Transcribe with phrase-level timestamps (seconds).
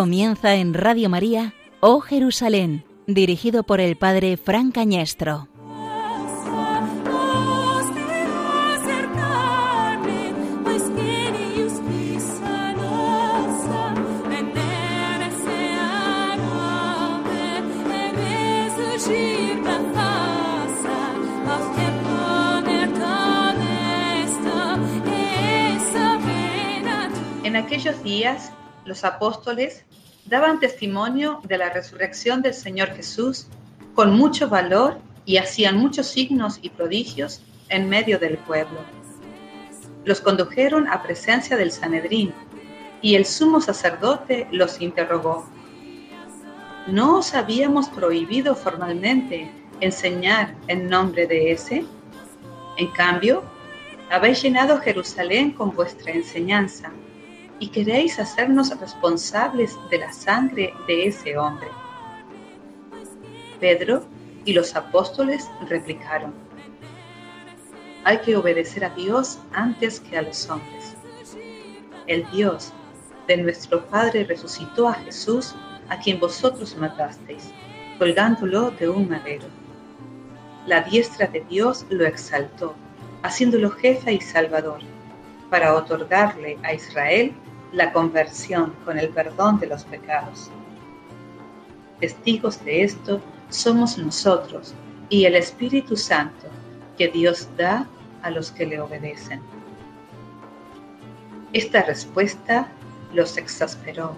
[0.00, 5.46] Comienza en Radio María, Oh Jerusalén, dirigido por el Padre Fran Cañestro.
[27.44, 28.50] En aquellos días
[28.84, 29.84] los apóstoles
[30.30, 33.48] daban testimonio de la resurrección del Señor Jesús
[33.96, 38.78] con mucho valor y hacían muchos signos y prodigios en medio del pueblo.
[40.04, 42.32] Los condujeron a presencia del Sanedrín
[43.02, 45.46] y el sumo sacerdote los interrogó.
[46.86, 51.84] ¿No os habíamos prohibido formalmente enseñar en nombre de ese?
[52.78, 53.42] En cambio,
[54.10, 56.92] habéis llenado Jerusalén con vuestra enseñanza
[57.60, 61.68] y queréis hacernos responsables de la sangre de ese hombre.
[63.60, 64.02] Pedro
[64.46, 66.32] y los apóstoles replicaron,
[68.04, 70.96] hay que obedecer a Dios antes que a los hombres.
[72.06, 72.72] El Dios
[73.28, 75.54] de nuestro Padre resucitó a Jesús,
[75.90, 77.52] a quien vosotros matasteis,
[77.98, 79.46] colgándolo de un madero.
[80.66, 82.74] La diestra de Dios lo exaltó,
[83.22, 84.80] haciéndolo jefe y salvador,
[85.50, 87.32] para otorgarle a Israel
[87.72, 90.50] la conversión con el perdón de los pecados.
[92.00, 93.20] Testigos de esto
[93.50, 94.74] somos nosotros
[95.08, 96.46] y el Espíritu Santo
[96.96, 97.86] que Dios da
[98.22, 99.40] a los que le obedecen.
[101.52, 102.68] Esta respuesta
[103.12, 104.16] los exasperó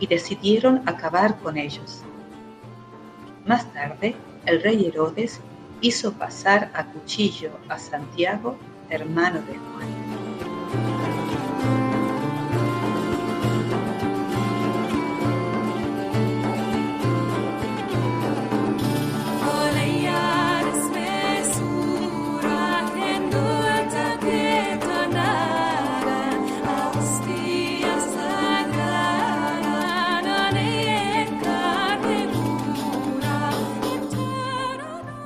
[0.00, 2.02] y decidieron acabar con ellos.
[3.46, 5.40] Más tarde, el rey Herodes
[5.80, 8.56] hizo pasar a cuchillo a Santiago,
[8.90, 10.01] hermano de Juan.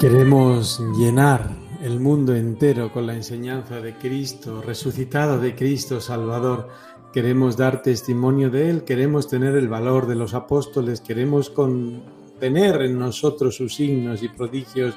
[0.08, 1.50] Queremos llenar
[1.82, 6.68] el mundo entero con la enseñanza de Cristo, resucitado de Cristo Salvador.
[7.12, 11.52] Queremos dar testimonio de Él, queremos tener el valor de los apóstoles, queremos
[12.38, 14.94] tener en nosotros sus signos y prodigios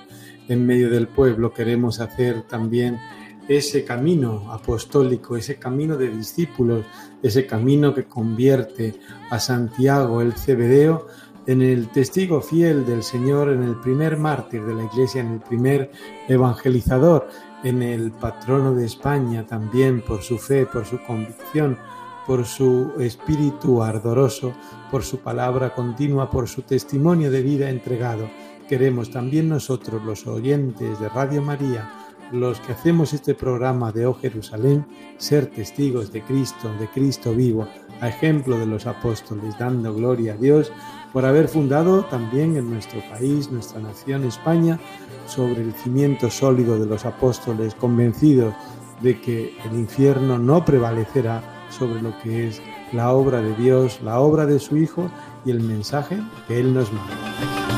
[0.47, 2.99] en medio del pueblo, queremos hacer también
[3.47, 6.85] ese camino apostólico, ese camino de discípulos,
[7.23, 8.99] ese camino que convierte
[9.31, 11.07] a Santiago el Cebedeo
[11.45, 15.39] en el testigo fiel del Señor, en el primer mártir de la Iglesia, en el
[15.39, 15.91] primer
[16.27, 17.27] evangelizador,
[17.63, 21.77] en el patrono de España también por su fe, por su convicción,
[22.25, 24.53] por su espíritu ardoroso,
[24.91, 28.29] por su palabra continua, por su testimonio de vida entregado.
[28.67, 31.91] Queremos también nosotros, los oyentes de Radio María,
[32.31, 34.85] los que hacemos este programa de Oh Jerusalén,
[35.17, 37.67] ser testigos de Cristo, de Cristo vivo,
[37.99, 40.71] a ejemplo de los apóstoles, dando gloria a Dios
[41.13, 44.79] por haber fundado también en nuestro país, nuestra nación, España,
[45.27, 48.53] sobre el cimiento sólido de los apóstoles, convencidos
[49.01, 52.61] de que el infierno no prevalecerá sobre lo que es
[52.91, 55.09] la obra de Dios, la obra de su Hijo
[55.45, 57.68] y el mensaje que Él nos manda.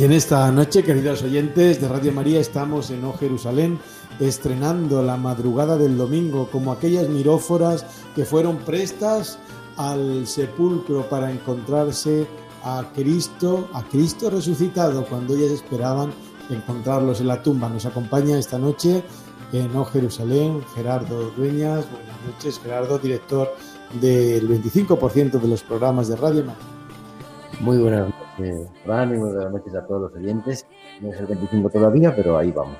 [0.00, 3.78] Y en esta noche, queridos oyentes de Radio María, estamos en O Jerusalén
[4.18, 7.84] estrenando la madrugada del domingo como aquellas miróforas
[8.16, 9.38] que fueron prestas
[9.76, 12.26] al sepulcro para encontrarse
[12.64, 16.14] a Cristo, a Cristo resucitado cuando ellas esperaban
[16.48, 17.68] encontrarlos en la tumba.
[17.68, 19.04] Nos acompaña esta noche
[19.52, 21.84] en O Jerusalén Gerardo Dueñas.
[21.92, 23.54] Buenas noches, Gerardo, director
[24.00, 27.60] del 25% de los programas de Radio María.
[27.60, 30.66] Muy buenas noches, Fran, y muy buenas noches a todos los oyentes.
[31.00, 32.78] No es el 25 todavía, pero ahí vamos.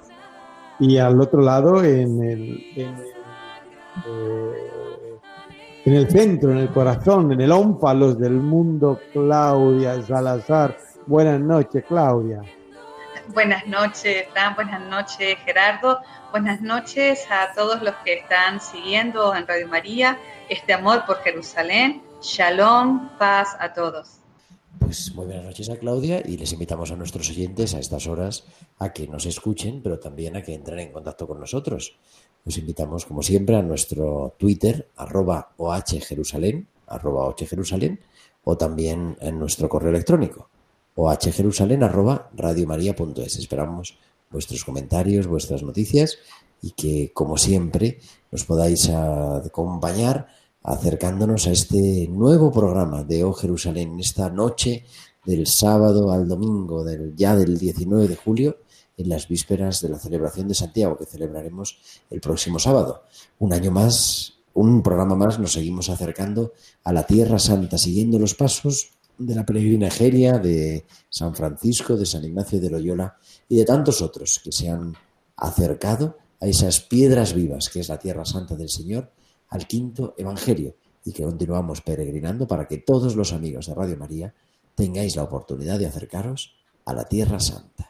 [0.78, 3.06] Y al otro lado, en el, en el,
[4.06, 5.18] eh,
[5.84, 10.76] en el centro, en el corazón, en el ónfalos del mundo, Claudia Salazar.
[11.06, 12.42] Buenas noches, Claudia.
[13.28, 14.54] Buenas noches, Fran.
[14.54, 16.00] Buenas noches, Gerardo.
[16.30, 20.18] Buenas noches a todos los que están siguiendo en Radio María
[20.48, 22.02] este amor por Jerusalén.
[22.22, 24.19] Shalom, paz a todos.
[24.90, 28.42] Pues muy buenas noches a Claudia y les invitamos a nuestros oyentes a estas horas
[28.80, 31.96] a que nos escuchen, pero también a que entren en contacto con nosotros.
[32.44, 38.00] Los invitamos, como siempre, a nuestro Twitter, arroba OHJerusalén, arroba OHJerusalén,
[38.42, 40.48] o también en nuestro correo electrónico,
[40.96, 43.36] o hjerusalén.radiomaria.es.
[43.36, 43.96] Esperamos
[44.28, 46.18] vuestros comentarios, vuestras noticias
[46.62, 48.00] y que, como siempre,
[48.32, 54.84] nos podáis acompañar acercándonos a este nuevo programa de O Jerusalén, esta noche
[55.24, 58.58] del sábado al domingo, del, ya del 19 de julio,
[58.96, 61.78] en las vísperas de la celebración de Santiago, que celebraremos
[62.10, 63.04] el próximo sábado.
[63.38, 66.52] Un año más, un programa más, nos seguimos acercando
[66.84, 72.06] a la Tierra Santa, siguiendo los pasos de la peregrina Egeria, de San Francisco, de
[72.06, 73.16] San Ignacio de Loyola
[73.48, 74.94] y de tantos otros que se han
[75.36, 79.10] acercado a esas piedras vivas que es la Tierra Santa del Señor,
[79.50, 80.74] al quinto Evangelio,
[81.04, 84.34] y que continuamos peregrinando para que todos los amigos de Radio María
[84.74, 86.54] tengáis la oportunidad de acercaros
[86.84, 87.89] a la Tierra Santa.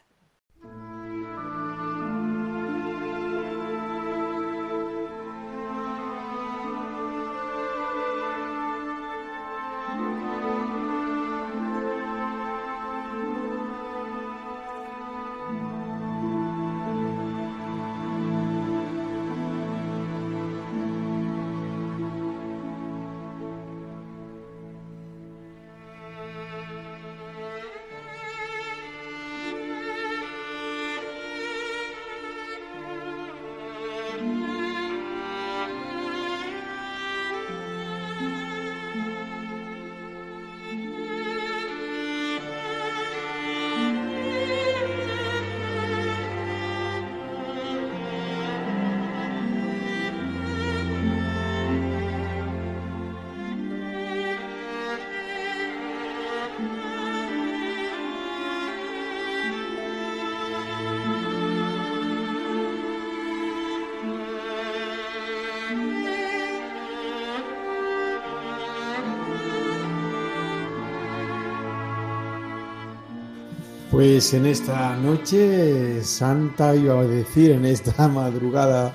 [74.01, 78.91] Pues en esta noche santa, iba a decir, en esta madrugada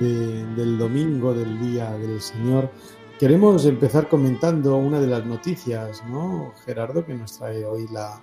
[0.00, 2.70] del domingo del Día del Señor,
[3.18, 8.18] queremos empezar comentando una de las noticias, ¿no, Gerardo, que nos trae hoy la,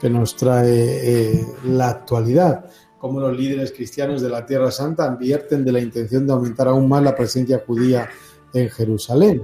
[0.00, 2.64] que nos trae eh, la actualidad,
[2.96, 6.88] cómo los líderes cristianos de la Tierra Santa advierten de la intención de aumentar aún
[6.88, 8.08] más la presencia judía
[8.54, 9.42] en Jerusalén.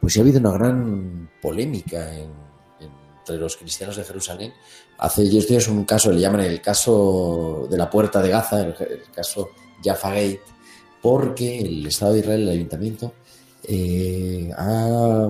[0.00, 1.98] Pues ha habido una gran polémica
[3.24, 4.52] entre los cristianos de Jerusalén
[4.98, 8.74] Hace ellos días un caso, le llaman el caso de la puerta de Gaza, el,
[9.12, 9.50] caso
[9.82, 10.40] Jaffa Gate,
[11.02, 13.12] porque el Estado de Israel, el ayuntamiento,
[13.64, 15.28] eh, ha,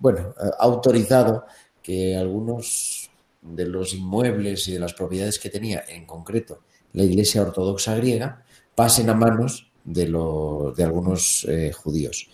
[0.00, 1.44] bueno, autorizado
[1.80, 3.10] que algunos
[3.40, 6.60] de los inmuebles y de las propiedades que tenía, en concreto
[6.92, 8.44] la Iglesia Ortodoxa griega,
[8.74, 10.06] pasen a manos de,
[10.76, 12.28] de algunos eh, judíos,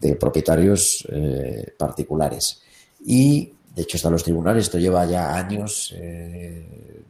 [0.00, 2.62] de propietarios eh, particulares.
[3.04, 7.02] Y de hecho, están los tribunales, esto lleva ya años eh,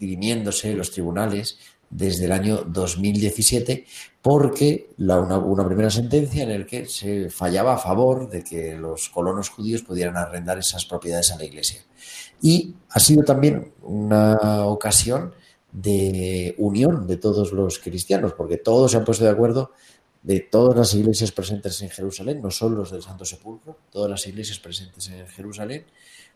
[0.00, 1.56] dirimiéndose los tribunales
[1.88, 3.86] desde el año 2017
[4.20, 8.76] porque la, una, una, primera sentencia en la que se fallaba a favor de que
[8.76, 11.80] los colonos judíos pudieran arrendar esas propiedades a la iglesia.
[12.42, 15.32] Y ha sido también una ocasión
[15.70, 19.70] de unión de todos los cristianos, porque todos se han puesto de acuerdo
[20.22, 24.26] de todas las iglesias presentes en Jerusalén, no solo los del Santo Sepulcro, todas las
[24.26, 25.84] iglesias presentes en Jerusalén,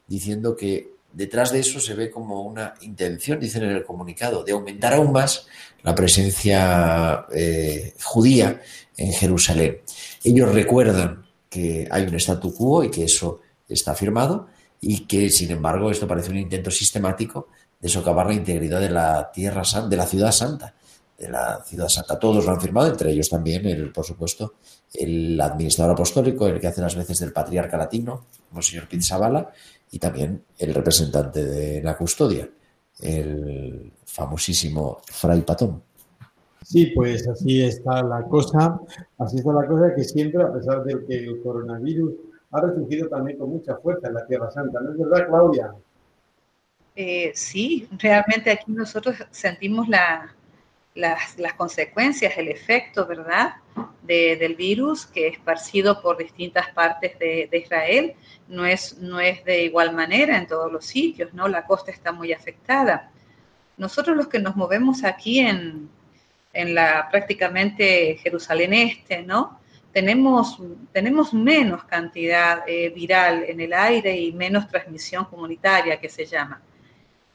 [0.06, 4.52] diciendo que detrás de eso se ve como una intención, dicen en el comunicado, de
[4.52, 5.46] aumentar aún más
[5.82, 8.60] la presencia eh, judía
[8.96, 9.80] en Jerusalén.
[10.24, 14.48] Ellos recuerdan que hay un statu quo y que eso está firmado
[14.80, 17.48] y que, sin embargo, esto parece un intento sistemático
[17.80, 20.74] de socavar la integridad de la tierra de la ciudad santa
[21.18, 22.18] la Ciudad Santa.
[22.18, 24.54] Todos lo han firmado, entre ellos también, el, por supuesto,
[24.92, 29.50] el administrador apostólico, el que hace las veces del patriarca latino, Monseñor Pizzabala,
[29.90, 32.48] y también el representante de la custodia,
[33.00, 35.82] el famosísimo Fray Patón.
[36.62, 38.80] Sí, pues así está la cosa,
[39.18, 42.14] así está la cosa que siempre, a pesar de que el coronavirus
[42.52, 45.74] ha resurgido también con mucha fuerza en la Tierra Santa, ¿no es verdad, Claudia?
[46.94, 50.34] Eh, sí, realmente aquí nosotros sentimos la,
[50.94, 53.54] las, consecuencias, el efecto, ¿verdad?,
[54.02, 58.14] del virus que es esparcido por distintas partes de, Israel.
[58.48, 61.48] No es, no es de igual manera en todos los sitios, ¿no?
[61.48, 63.10] La costa está muy afectada.
[63.78, 65.88] Nosotros los que nos movemos aquí en,
[66.52, 69.60] en la prácticamente Jerusalén Este, ¿no?
[69.92, 70.58] Tenemos,
[70.92, 76.62] tenemos menos cantidad eh, viral en el aire y menos transmisión comunitaria que se llama.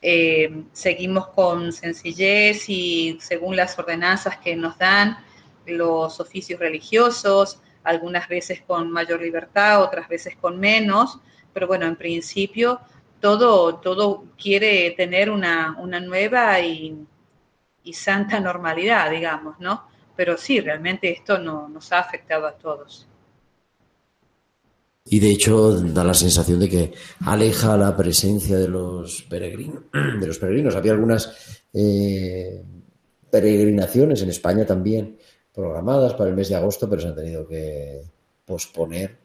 [0.02, 5.18] Eh, seguimos con sencillez y según las ordenanzas que nos dan
[5.66, 11.20] los oficios religiosos, algunas veces con mayor libertad, otras veces con menos,
[11.54, 12.80] pero bueno, en principio
[13.20, 17.06] todo, todo quiere tener una, nueva y,
[17.94, 19.88] santa normalidad, digamos, ¿no?
[20.16, 23.08] Pero sí, realmente esto no, nos ha afectado a todos.
[25.10, 26.94] Y de hecho da la sensación de que
[27.26, 29.84] aleja la presencia de los peregrinos.
[30.20, 30.76] De los peregrinos.
[30.76, 31.32] Había algunas
[31.74, 32.64] eh,
[33.30, 35.18] peregrinaciones en España también
[35.54, 38.02] programadas para el mes de agosto, pero se han tenido que
[38.46, 39.18] posponer,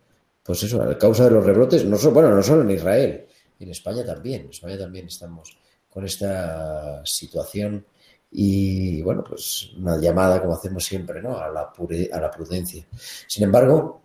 [0.43, 3.27] pues eso, a causa de los rebrotes, no solo, bueno, no solo en Israel,
[3.61, 5.57] en España también, en España también estamos
[5.89, 7.85] con esta situación
[8.31, 11.37] y bueno, pues una llamada, como hacemos siempre, ¿no?
[11.37, 11.73] a, la
[12.13, 12.87] a la prudencia.
[13.27, 14.02] Sin embargo,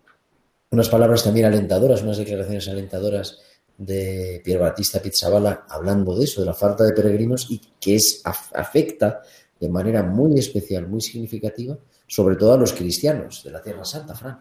[0.70, 3.40] unas palabras también alentadoras, unas declaraciones alentadoras
[3.78, 8.22] de Pierre Batista Pizzabala hablando de eso, de la falta de peregrinos y que es,
[8.26, 9.22] afecta
[9.60, 14.16] de manera muy especial, muy significativa, sobre todo a los cristianos de la Tierra Santa,
[14.16, 14.40] Fran.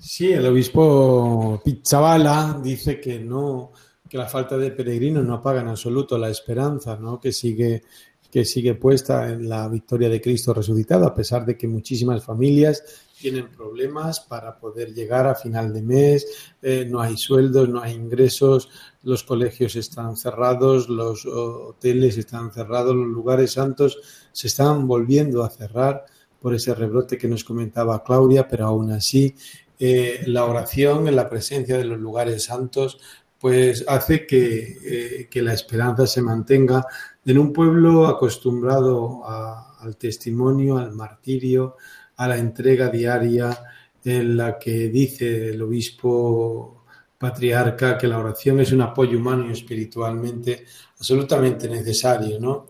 [0.00, 3.72] Sí, el obispo Pizzabala dice que no,
[4.08, 7.20] que la falta de peregrinos no apaga en absoluto la esperanza, ¿no?
[7.20, 7.82] que sigue
[8.30, 12.82] que sigue puesta en la victoria de Cristo resucitado, a pesar de que muchísimas familias
[13.18, 16.26] tienen problemas para poder llegar a final de mes,
[16.62, 18.68] eh, no hay sueldos, no hay ingresos,
[19.02, 23.98] los colegios están cerrados, los hoteles están cerrados, los lugares santos
[24.32, 26.04] se están volviendo a cerrar
[26.40, 29.34] por ese rebrote que nos comentaba Claudia, pero aún así
[29.80, 32.98] eh, la oración en la presencia de los lugares santos
[33.40, 36.84] pues hace que, eh, la esperanza se mantenga
[37.24, 41.76] en un pueblo acostumbrado al testimonio, al martirio,
[42.16, 43.56] a la entrega diaria
[44.04, 46.84] en la que dice el obispo
[47.18, 50.64] patriarca que la oración es un apoyo humano y espiritualmente
[50.98, 52.68] absolutamente necesario, ¿no?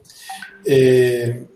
[0.65, 1.47] Eh,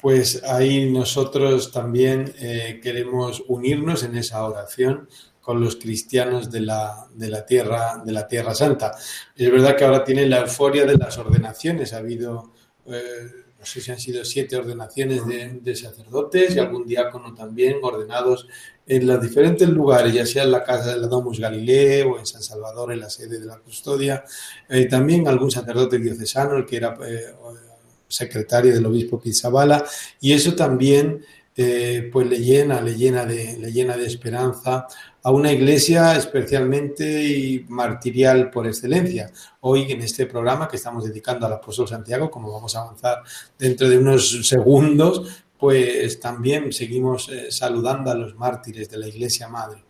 [0.00, 5.08] pues ahí nosotros también eh, queremos unirnos en esa oración
[5.50, 8.96] con los cristianos de la, de la, tierra, de la Tierra Santa.
[9.34, 11.92] Es verdad que ahora tiene la euforia de las ordenaciones.
[11.92, 12.52] Ha habido,
[12.86, 13.26] eh,
[13.58, 18.46] no sé si han sido siete ordenaciones de, sacerdotes y algún diácono también ordenados
[18.86, 22.44] en los diferentes lugares, ya sea en la casa de la Domus o en San
[22.44, 24.22] Salvador, en la sede de la custodia.
[24.68, 27.34] Eh, también algún sacerdote diocesano, el que era eh,
[28.06, 29.84] secretario del obispo Pizzabala,
[30.20, 31.24] y eso también
[32.10, 34.86] pues le llena, le llena de, le llena de esperanza
[35.22, 39.30] a una iglesia especialmente martirial por excelencia.
[39.60, 43.22] Hoy en este programa que estamos dedicando al apóstol Santiago, como vamos a avanzar
[43.58, 49.46] dentro de unos segundos, pues también seguimos eh, saludando a los mártires de la iglesia
[49.48, 49.82] madre.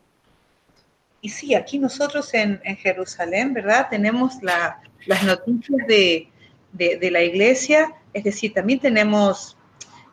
[1.20, 3.88] Y sí, aquí nosotros en, Jerusalén, ¿verdad?
[3.90, 6.28] Tenemos las noticias de,
[6.72, 9.56] de la iglesia, es decir, también tenemos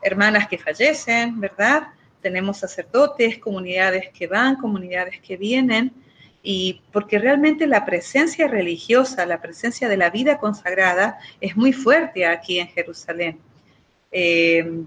[0.02, 1.88] hermanas que fallecen, ¿verdad?
[2.28, 5.94] Tenemos sacerdotes, comunidades que van, comunidades que vienen,
[6.44, 12.26] y porque realmente la presencia religiosa, la presencia de la vida consagrada es muy fuerte
[12.26, 13.40] aquí en Jerusalén.
[14.12, 14.84] Eh,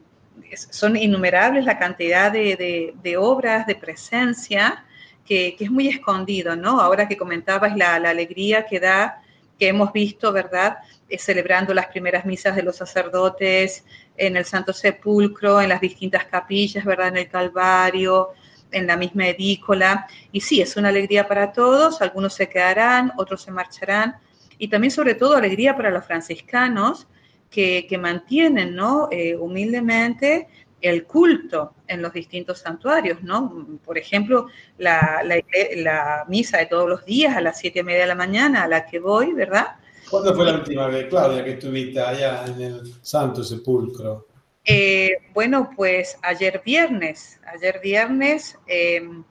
[0.71, 4.85] son innumerables la cantidad de, obras, de presencia,
[5.25, 6.79] que, es muy escondido, ¿no?
[6.79, 9.23] Ahora que comentabas la, alegría que da,
[9.59, 10.77] que hemos visto, ¿verdad?
[11.09, 13.85] Eh, celebrando las primeras misas de los sacerdotes
[14.17, 17.09] en el Santo Sepulcro, en las distintas capillas, ¿verdad?
[17.09, 18.31] En el Calvario,
[18.71, 20.07] en la misma edícola.
[20.33, 24.17] Y sí, es una alegría para todos, algunos se quedarán, otros se marcharán.
[24.59, 27.07] Y también, sobre todo, alegría para los franciscanos
[27.51, 29.09] que, mantienen, ¿no?
[29.11, 30.49] Eh, humildemente
[30.81, 33.67] el culto en los distintos santuarios, ¿no?
[33.85, 34.47] Por ejemplo,
[34.79, 38.63] la, la, misa de todos los días a las siete y media de la mañana
[38.63, 39.77] a la que voy, ¿verdad?
[40.11, 44.27] ¿Cuándo fue la última vez, Claudia, que estuviste allá en el Santo Sepulcro?
[44.65, 49.23] Eh, bueno, pues ayer viernes, ayer viernes em,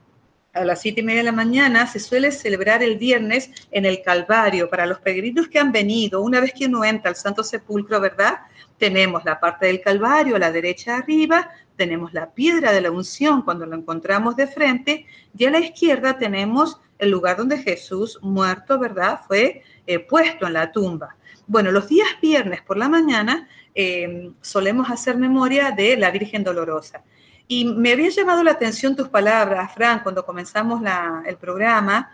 [0.53, 4.01] a las siete y media de la mañana se suele celebrar el viernes en el
[4.01, 6.21] Calvario para los peregrinos que han venido.
[6.21, 8.39] Una vez que uno entra al Santo Sepulcro, ¿verdad?
[8.77, 13.41] Tenemos la parte del Calvario a la derecha arriba, tenemos la piedra de la unción
[13.41, 15.05] cuando lo encontramos de frente
[15.37, 19.21] y a la izquierda tenemos el lugar donde Jesús muerto, ¿verdad?
[19.25, 21.15] Fue eh, puesto en la tumba.
[21.47, 27.01] Bueno, los días viernes por la mañana em, solemos hacer memoria de la Virgen Dolorosa.
[27.47, 30.83] Y me había llamado la atención tus palabras, Fran, cuando comenzamos
[31.25, 32.11] el programa,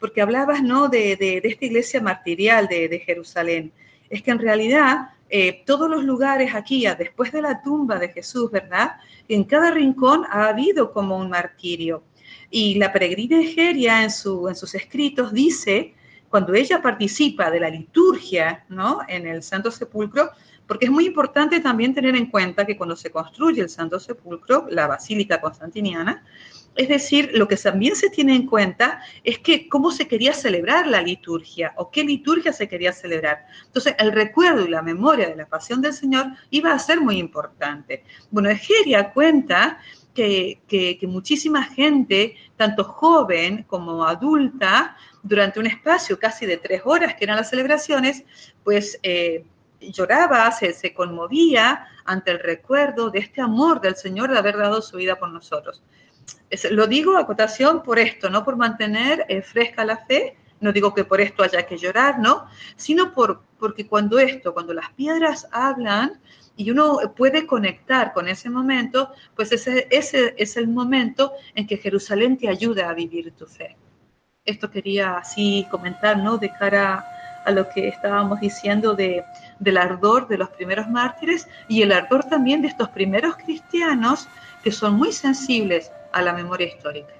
[0.00, 0.88] porque hablabas ¿no?
[0.88, 3.70] de, esta iglesia martirial de, Jerusalén.
[4.08, 8.50] Es que en realidad eh, todos los lugares aquí, después de la tumba de Jesús,
[8.50, 8.92] ¿verdad?
[9.28, 12.02] En cada rincón ha habido como un martirio.
[12.50, 15.94] Y la peregrina Egeria en, su, en sus escritos dice
[16.28, 19.00] cuando ella participa de la liturgia ¿no?
[19.08, 20.30] en el Santo Sepulcro,
[20.66, 24.66] porque es muy importante también tener en cuenta que cuando se construye el Santo Sepulcro,
[24.70, 26.24] la Basílica Constantiniana,
[26.76, 30.86] Es decir, lo que también se tiene en cuenta es que cómo se quería celebrar
[30.86, 33.46] la liturgia o qué liturgia se quería celebrar.
[33.66, 37.16] Entonces, el recuerdo y la memoria de la pasión del Señor iba a ser muy
[37.18, 38.04] importante.
[38.30, 39.80] Bueno, Egeria cuenta
[40.14, 47.14] que, que, muchísima gente, tanto joven como adulta, durante un espacio casi de tres horas
[47.14, 48.24] que eran las celebraciones,
[48.64, 49.44] pues eh,
[49.80, 54.82] lloraba, se, se, conmovía ante el recuerdo de este amor del Señor de haber dado
[54.82, 55.82] su vida por nosotros.
[56.70, 60.94] lo digo a cotación por esto, no por mantener eh, fresca la fe, no digo
[60.94, 62.46] que por esto haya que llorar, ¿no?
[62.76, 66.20] Sino por, porque cuando esto, cuando las piedras hablan
[66.58, 72.36] y uno puede conectar con ese momento, pues ese, es el momento en que Jerusalén
[72.36, 73.76] te ayuda a vivir tu fe.
[74.44, 76.36] Esto quería así comentar, ¿no?
[76.36, 77.06] De cara
[77.44, 79.24] a lo que estábamos diciendo de,
[79.60, 84.28] del ardor de los primeros mártires y el ardor también de estos primeros cristianos
[84.64, 87.14] que son muy sensibles a la memoria histórica.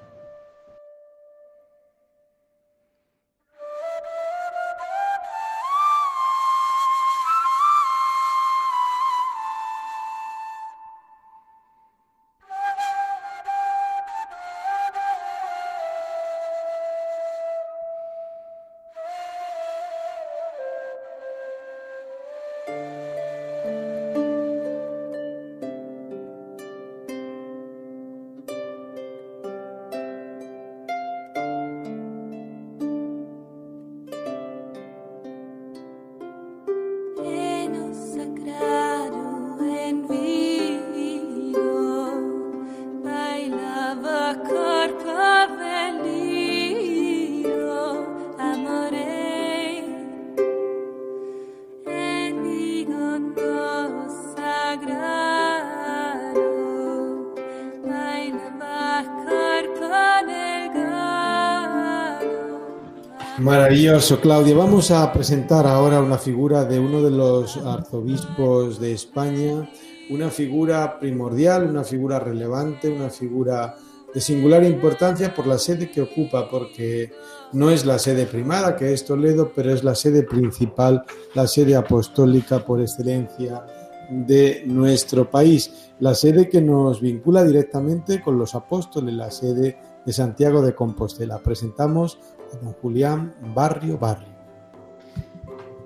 [63.88, 64.54] Maravilloso, Claudia.
[64.54, 69.66] Vamos a presentar ahora una figura de uno de los arzobispos de España,
[70.10, 73.76] una figura primordial, una figura relevante, una figura
[74.12, 77.12] de singular importancia por la sede que ocupa, porque
[77.54, 81.74] no es la sede primada, que es Toledo, pero es la sede principal, la sede
[81.74, 83.64] apostólica por excelencia
[84.08, 90.12] de nuestro país, la sede que nos vincula directamente con los apóstoles, la sede de
[90.12, 91.38] Santiago de Compostela.
[91.38, 92.18] Presentamos
[92.62, 94.38] don Julián Barrio Barrio.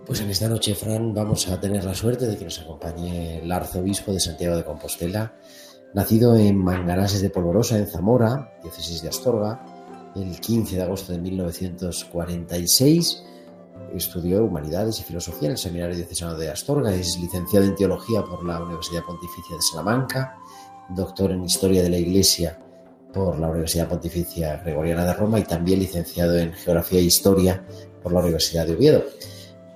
[0.07, 3.51] Pues en esta noche, Fran, vamos a tener la suerte de que nos acompañe el
[3.51, 5.35] arzobispo de Santiago de Compostela,
[5.95, 9.65] nacido en Mangarases de Polvorosa, en Zamora, diócesis de Astorga,
[10.15, 13.25] el 15 de agosto de 1946.
[13.95, 18.45] Estudió Humanidades y Filosofía en el Seminario Diocesano de Astorga, es licenciado en Teología por
[18.45, 20.39] la Universidad Pontificia de Salamanca,
[20.89, 22.59] doctor en Historia de la Iglesia
[23.13, 27.65] por la Universidad Pontificia Gregoriana de Roma y también licenciado en Geografía e Historia
[28.03, 29.05] por la Universidad de Oviedo.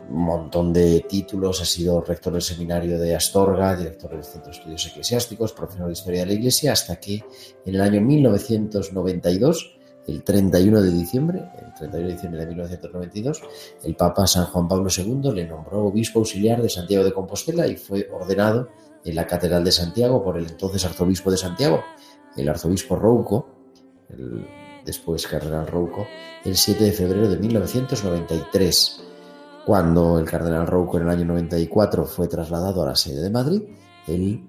[0.08, 4.56] Un montón de títulos, ha sido rector del seminario de Astorga, director del Centro de
[4.56, 7.24] Estudios Eclesiásticos, profesor de Historia de la Iglesia, hasta que
[7.64, 9.75] en el año 1992,
[10.06, 13.42] el 31 de diciembre, el 31 de diciembre de 1992,
[13.84, 17.76] el Papa San Juan Pablo II le nombró obispo auxiliar de Santiago de Compostela y
[17.76, 18.68] fue ordenado
[19.04, 21.82] en la Catedral de Santiago por el entonces arzobispo de Santiago,
[22.36, 23.48] el arzobispo Rouco,
[24.08, 24.46] el
[24.84, 26.06] después cardenal Rouco,
[26.44, 29.02] el 7 de febrero de 1993.
[29.66, 33.62] Cuando el cardenal Rouco en el año 94 fue trasladado a la sede de Madrid,
[34.06, 34.48] él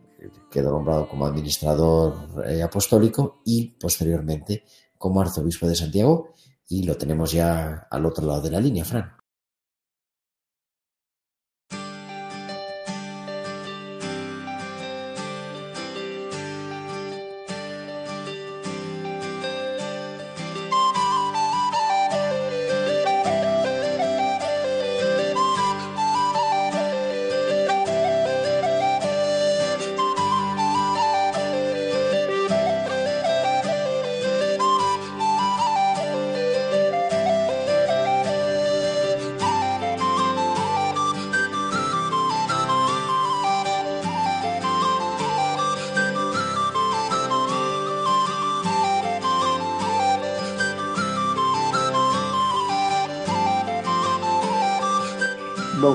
[0.52, 2.15] quedó nombrado como administrador
[2.46, 4.63] eh, apostólico y posteriormente
[4.98, 6.34] como arzobispo de Santiago
[6.70, 9.16] y lo tenemos ya al otro lado de la línea, Fran.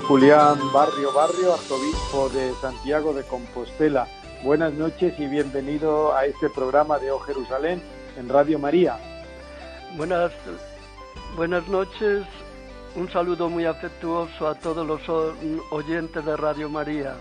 [0.01, 4.09] Julián Barrio Barrio, arzobispo de Santiago de Compostela.
[4.43, 7.83] Buenas noches y bienvenido a este programa de O Jerusalén
[8.17, 8.97] en Radio María.
[9.97, 10.33] Buenas,
[11.37, 12.25] buenas noches,
[12.97, 15.03] un saludo muy afectuoso a todos los
[15.71, 17.15] oyentes de Radio María.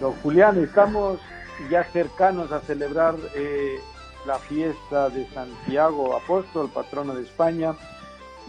[0.00, 1.20] Don Julián, estamos
[1.70, 3.78] ya cercanos a celebrar eh,
[4.26, 7.74] la fiesta de Santiago Apóstol, patrono de España,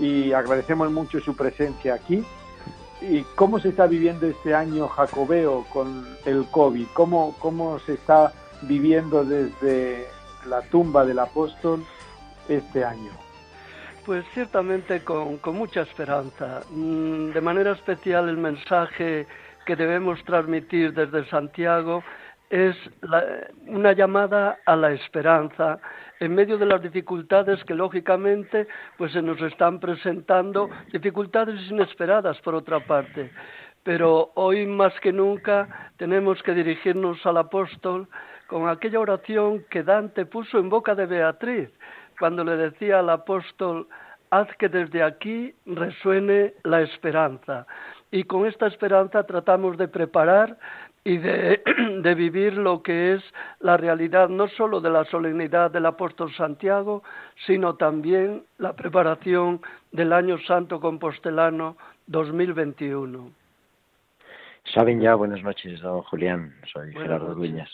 [0.02, 2.26] y agradecemos mucho su presencia aquí.
[3.02, 6.88] ¿Y cómo se está viviendo este año jacobeo con el COVID?
[6.94, 8.34] ¿Cómo, cómo se está
[8.64, 10.08] viviendo desde
[10.48, 11.86] la tumba del apóstol
[12.50, 13.12] este año?
[14.06, 16.62] Pues ciertamente con, con mucha esperanza.
[16.72, 19.28] Mm, de manera especial el mensaje
[19.66, 22.04] que debemos transmitir desde Santiago
[22.50, 22.76] es
[23.68, 25.80] una llamada a la esperanza
[26.22, 32.54] en medio de las dificultades que lógicamente pues se nos están presentando, dificultades inesperadas por
[32.54, 33.32] otra parte.
[33.84, 38.08] Pero hoy más que nunca tenemos que dirigirnos al apóstol
[38.46, 41.70] con aquella oración que Dante puso en boca de Beatriz,
[42.20, 43.88] cuando le decía al apóstol,
[44.30, 47.66] haz que desde aquí resuene la esperanza.
[48.12, 50.56] Y con esta esperanza tratamos de preparar
[51.04, 51.62] y de,
[52.02, 53.24] de, vivir lo que es
[53.60, 57.04] la realidad no solo de la solemnidad del apóstol Santiago,
[57.46, 59.62] sino también la preparación
[59.92, 63.32] del año santo compostelano 2021.
[64.74, 67.70] Saben ya, buenas noches, don Julián, soy Gerardo Dueñas.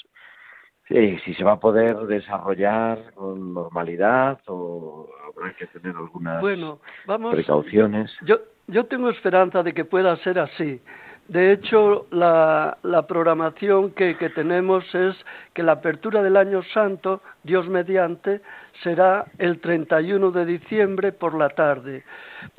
[0.87, 6.79] Sí, si se va a poder desarrollar con normalidad o habrá que tener algunas bueno,
[7.05, 8.09] vamos, precauciones.
[8.21, 10.81] Yo, yo tengo esperanza de que pueda ser así.
[11.27, 15.13] De hecho, la, programación que, tenemos es
[15.53, 18.41] que la apertura del Año Santo, Dios mediante,
[18.81, 22.05] será el 31 de diciembre por la tarde.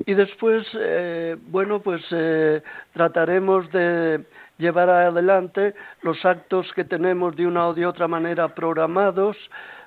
[0.05, 2.61] Y después, eh, bueno, pues eh,
[2.93, 4.25] trataremos de
[4.59, 9.35] llevar adelante los actos que tenemos de una o de otra manera programados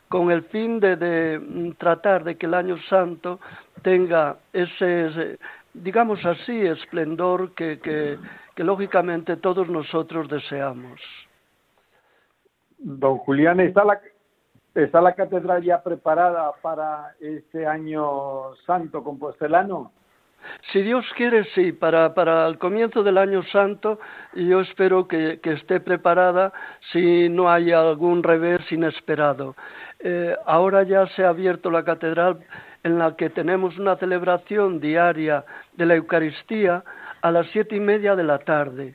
[0.08, 3.38] con el fin de, de mm, tratar de que el Año Santo
[3.82, 5.38] tenga ese
[5.74, 8.18] digamos así, esplendor que, que,
[8.54, 11.00] que lógicamente todos nosotros deseamos.
[12.78, 14.00] Don Julián, ¿está la,
[14.74, 19.92] ¿está la catedral ya preparada para este año santo compostelano?
[20.72, 24.00] Si Dios quiere, sí, para, para el comienzo del año santo
[24.34, 26.52] yo espero que, que esté preparada
[26.92, 29.54] si no hay algún revés inesperado.
[30.00, 32.40] Eh, ahora ya se ha abierto la catedral
[32.84, 36.84] en la que tenemos una celebración diaria de la Eucaristía
[37.20, 38.94] a las siete y media de la tarde.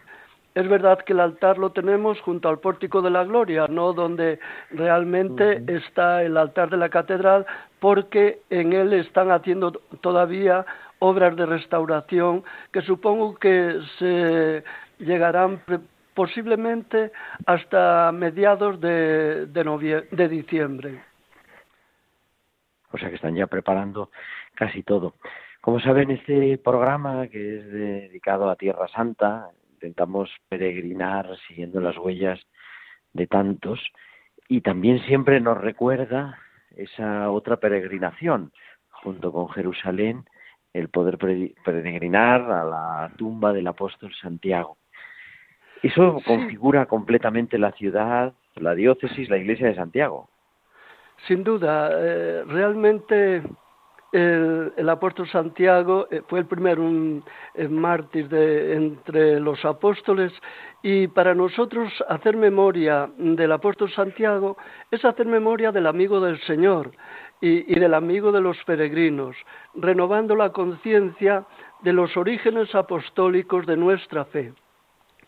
[0.56, 4.40] Es verdad que el altar lo tenemos junto al pórtico de la gloria, no donde
[4.72, 7.46] realmente está el altar de la catedral,
[7.80, 9.72] porque en él están haciendo
[10.02, 10.66] todavía
[11.00, 14.64] obras de restauración que supongo que se
[14.98, 15.62] llegarán
[16.16, 17.12] posiblemente
[17.46, 21.07] hasta mediados de, de, de diciembre
[22.92, 24.12] o sea que están ya preparando
[24.56, 25.16] casi todo.
[25.62, 32.40] Como saben, este programa que es dedicado a Tierra Santa, intentamos peregrinar siguiendo las huellas
[33.14, 33.80] de tantos
[34.48, 36.40] y también siempre nos recuerda
[36.76, 38.52] esa otra peregrinación
[38.90, 40.26] junto con Jerusalén,
[40.74, 44.78] el poder peregrinar a la tumba del apóstol Santiago.
[45.84, 50.30] Eso configura completamente la ciudad, la diócesis, la iglesia de Santiago.
[51.26, 53.42] Sin duda, eh, realmente
[54.12, 57.24] el, apóstol Santiago eh, fue el primer un,
[57.56, 60.32] eh, mártir de, entre los apóstoles
[60.82, 64.58] y para nosotros hacer memoria del apóstol Santiago
[64.92, 66.92] es hacer memoria del amigo del Señor
[67.40, 69.36] y del amigo de los peregrinos,
[69.76, 71.46] renovando la conciencia
[71.84, 74.54] de los orígenes apostólicos de nuestra fe.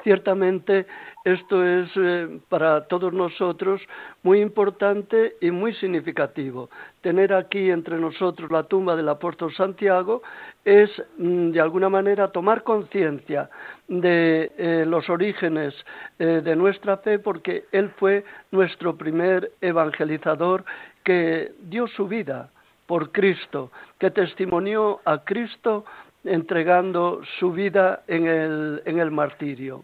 [0.01, 0.85] Ciertamente
[1.25, 3.81] esto es eh, para todos nosotros
[4.23, 6.69] muy importante y muy significativo.
[7.01, 10.21] Tener aquí entre nosotros la tumba del apóstol Santiago
[10.63, 13.49] es, mm, de alguna manera, tomar conciencia
[13.89, 15.75] de eh, los orígenes
[16.17, 20.63] eh, de nuestra fe porque él fue nuestro primer evangelizador
[21.03, 22.51] que dio su vida
[22.87, 25.83] por Cristo, que testimonió a Cristo
[26.23, 29.83] entregando su vida en el, en el martirio.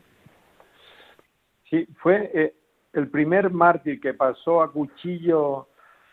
[1.69, 2.53] Sí, fue eh,
[2.93, 5.67] el primer mártir que pasó a cuchillo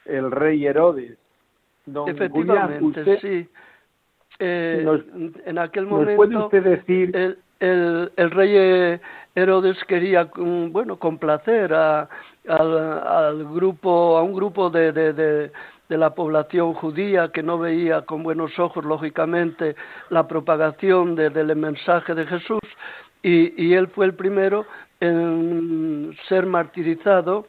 [0.04, 1.18] el rey Herodes.
[1.86, 3.48] Don Efectivamente, sí.
[4.38, 4.86] Eh,
[5.44, 7.14] en aquel momento, puede usted decir?
[7.14, 9.00] El, el, el, rey
[9.34, 12.08] Herodes quería, mm, bueno, complacer a,
[12.48, 15.52] al, al grupo, a un grupo de, de, de
[15.92, 19.76] de la población judía que no veía con buenos ojos, lógicamente,
[20.08, 22.62] la propagación de, del mensaje de Jesús,
[23.22, 24.64] y, y, él fue el primero
[25.02, 27.48] en ser martirizado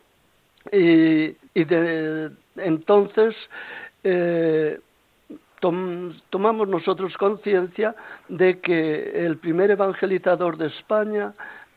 [0.71, 3.35] y, y de, entonces
[4.03, 4.79] eh,
[5.59, 7.95] tom, tomamos nosotros conciencia
[8.27, 11.33] de que el primer evangelizador de España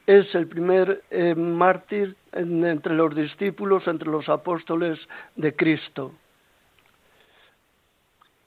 [0.06, 4.98] es el primer eh, mártir entre los discípulos, entre los apóstoles
[5.34, 6.12] de Cristo.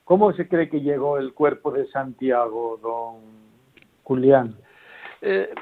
[0.04, 3.22] ¿Cómo se cree que llegó el cuerpo de Santiago, don
[4.04, 4.56] Julián?
[5.22, 5.54] Eh,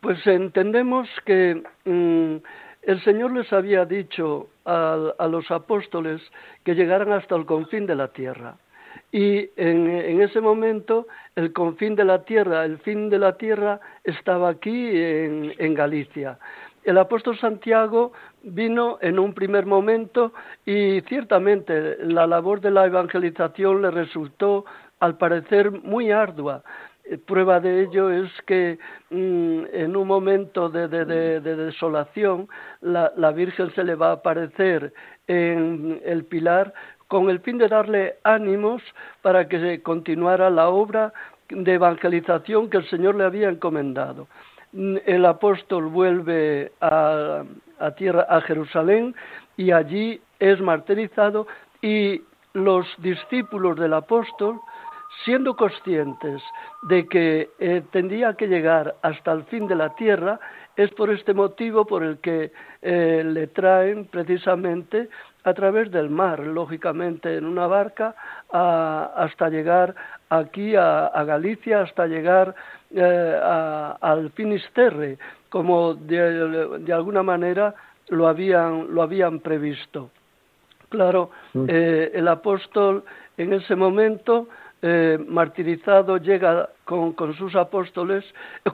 [0.00, 2.36] pues entendemos que mm,
[2.82, 6.20] el Señor les había dicho a, los apóstoles
[6.64, 8.56] que llegaran hasta el confín de la tierra.
[9.10, 14.48] Y en, ese momento el confín de la tierra, el fin de la tierra estaba
[14.48, 16.38] aquí en, Galicia.
[16.82, 20.32] El apóstol Santiago vino en un primer momento
[20.66, 24.64] y ciertamente la labor de la evangelización le resultó
[24.98, 26.64] al parecer muy ardua.
[27.12, 28.78] Eh, prueba de ello es que
[29.10, 32.48] mm, en un momento de, desolación
[32.80, 34.92] la, Virgen se le va a aparecer
[35.26, 36.72] en el pilar
[37.08, 38.82] con el fin de darle ánimos
[39.20, 41.12] para que continuara la obra
[41.50, 44.26] de evangelización que el Señor le había encomendado.
[44.72, 47.44] Mm, el apóstol vuelve a,
[47.96, 49.14] tierra, a Jerusalén,
[49.58, 51.46] y allí es martirizado
[51.82, 52.22] y
[52.54, 54.60] los discípulos del apóstol,
[55.24, 56.42] siendo conscientes
[56.82, 60.40] de que eh, tendría que llegar hasta el fin de la tierra,
[60.76, 65.08] es por este motivo por el que eh, le traen precisamente
[65.44, 68.14] a través del mar, lógicamente en una barca,
[68.50, 69.94] hasta llegar
[70.28, 72.54] aquí a, Galicia, hasta llegar
[72.94, 73.40] eh,
[74.00, 77.74] al Finisterre, como de, alguna manera
[78.08, 80.10] lo habían, lo habían previsto.
[80.88, 81.64] Claro, mm.
[81.68, 83.04] eh, el apóstol
[83.36, 84.48] en ese momento
[84.82, 88.24] eh, martirizado llega con, sus apóstoles,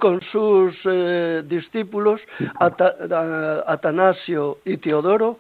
[0.01, 0.75] con sus
[1.49, 2.21] discípulos,
[2.59, 5.38] Atanasio y Teodoro,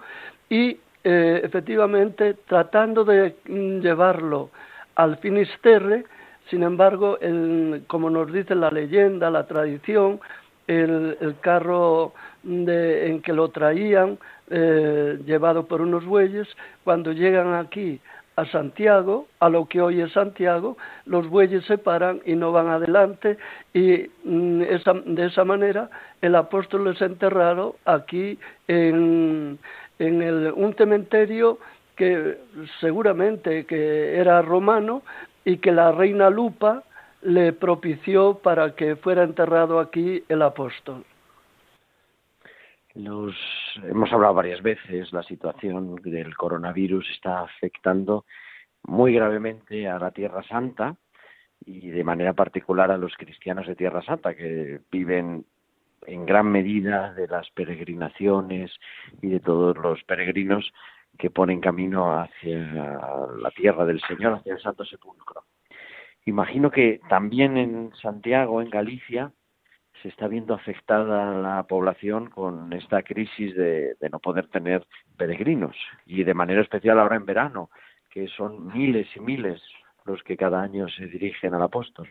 [0.48, 4.50] y eh, efectivamente tratando de mm, llevarlo
[4.96, 6.04] al Finisterre,
[6.50, 7.18] sin embargo,
[7.86, 10.18] como nos dice la leyenda, la tradición,
[10.66, 14.18] el, carro en que lo traían,
[14.50, 16.48] eh, llevado por unos bueyes,
[16.84, 18.00] cuando llegan aquí
[18.38, 22.68] a Santiago, a lo que hoy es Santiago, los bueyes se paran y no van
[22.68, 23.36] adelante
[23.74, 25.90] y mm, de esa manera
[26.22, 29.58] el apóstol les enterrado aquí en,
[29.98, 31.58] en el, un cementerio
[31.96, 32.38] que
[32.80, 35.02] seguramente que era romano
[35.44, 36.84] y que la reina Lupa
[37.22, 41.04] le propició para que fuera enterrado aquí el apóstol.
[42.98, 43.32] Nos
[43.84, 48.24] hemos hablado varias veces, la situación del coronavirus está afectando
[48.82, 50.96] muy gravemente a la Tierra Santa
[51.64, 55.46] y de manera particular a los cristianos de Tierra Santa que viven
[56.08, 58.72] en gran medida de las peregrinaciones
[59.22, 60.72] y de todos los peregrinos
[61.16, 65.44] que ponen camino hacia la tierra del Señor, hacia el Santo Sepulcro.
[66.24, 69.30] Imagino que también en Santiago, en Galicia,
[70.02, 75.76] se está viendo afectada la población con esta crisis de, de, no poder tener peregrinos
[76.06, 77.70] y de manera especial ahora en verano,
[78.10, 79.62] que son miles y miles
[80.04, 82.08] los que cada año se dirigen al apóstol.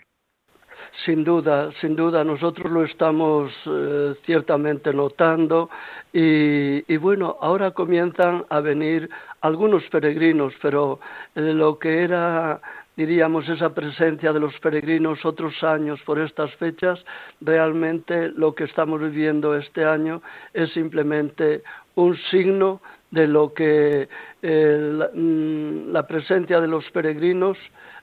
[1.06, 5.70] Sin duda, sin duda, nosotros lo estamos eh, ciertamente notando
[6.14, 9.10] y, bueno, ahora comienzan a venir
[9.42, 11.00] algunos peregrinos, pero
[11.36, 12.62] eh, lo que era
[12.98, 17.00] diríamos, esa presencia de los peregrinos otros años por estas fechas,
[17.40, 20.22] realmente lo que estamos viviendo este año
[20.54, 21.62] es simplemente
[21.96, 22.82] un signo
[23.12, 24.10] de lo que
[24.42, 27.58] eh, mm, la, presencia de los peregrinos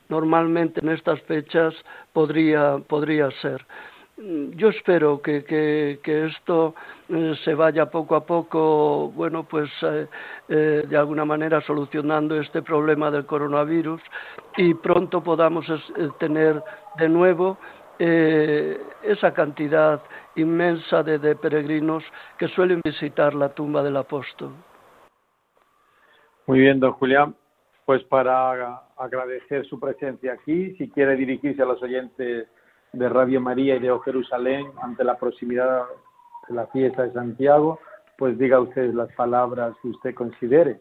[0.09, 1.74] normalmente en estas fechas
[2.12, 3.66] podría, podría ser.
[4.16, 6.74] Yo espero que, que, esto
[7.09, 10.07] eh, se vaya poco a poco, bueno, pues eh,
[10.48, 14.00] eh, de alguna manera solucionando este problema del coronavirus
[14.57, 15.66] y pronto podamos
[16.18, 16.62] tener
[16.96, 17.59] de nuevo
[17.98, 20.03] esa cantidad
[20.37, 22.03] inmensa de peregrinos
[22.38, 24.50] que suelen visitar la tumba del apóstol.
[26.46, 27.35] Muy bien, don Julián
[27.85, 32.48] pues para agradecer su presencia aquí, si quiere dirigirse a los oyentes
[32.94, 35.85] de Radio María y de Jerusalén ante la proximidad
[36.48, 37.80] de la fiesta de Santiago,
[38.18, 40.80] pues diga usted las palabras que usted considere.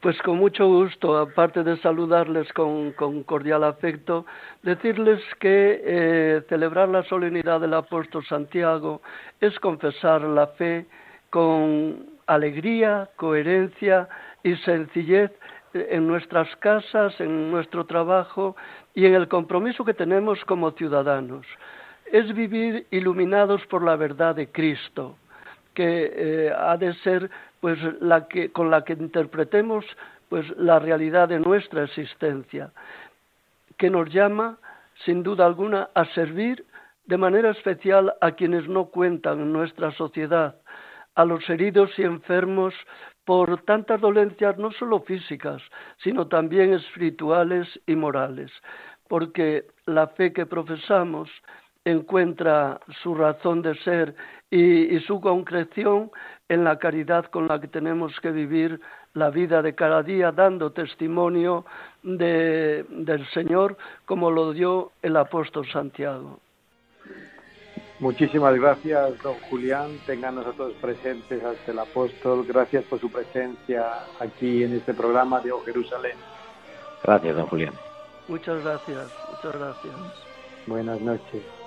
[0.00, 2.92] Pues con mucho gusto, aparte de saludarles con,
[3.24, 4.24] cordial afecto,
[4.62, 9.02] decirles que eh, celebrar la solemnidad del apóstol Santiago
[9.42, 10.86] es confesar la fe
[11.28, 14.08] con alegría, coherencia
[14.42, 15.32] y sencillez
[15.74, 18.56] en nuestras casas, en nuestro trabajo
[18.94, 21.46] y en el compromiso que tenemos como ciudadanos.
[22.12, 25.16] Es vivir iluminados por la verdad de Cristo,
[25.74, 27.78] que eh, ha de ser pues
[28.52, 29.84] con la que interpretemos
[30.28, 32.70] pues la realidad de nuestra existencia,
[33.76, 34.58] que nos llama
[35.04, 36.64] sin duda alguna a servir
[37.06, 40.56] de manera especial a quienes no cuentan en nuestra sociedad,
[41.20, 42.72] a los heridos y enfermos
[43.26, 45.60] por tantas dolencias no solo físicas,
[46.02, 48.50] sino también espirituales y morales,
[49.06, 51.28] porque la fe que profesamos
[51.84, 54.14] encuentra su razón de ser
[54.50, 56.10] y, su concreción
[56.48, 58.80] en la caridad con la que tenemos que vivir
[59.12, 61.66] la vida de cada día, dando testimonio
[62.02, 66.40] del Señor como lo dio el apóstol Santiago.
[68.00, 69.98] Muchísimas gracias, don Julián.
[70.06, 72.46] Tengan nosotros presentes hasta el apóstol.
[72.46, 73.84] Gracias por su presencia
[74.18, 76.16] aquí en este programa de O Jerusalén.
[77.04, 77.74] Gracias, don Julián.
[78.26, 79.94] Muchas gracias, muchas gracias.
[80.66, 81.59] Buenas noches.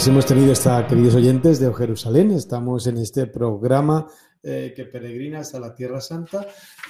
[0.00, 4.06] Pues hemos tenido esta, queridos oyentes de Jerusalén, estamos en este programa
[4.42, 6.46] eh, que peregrina hasta la Tierra Santa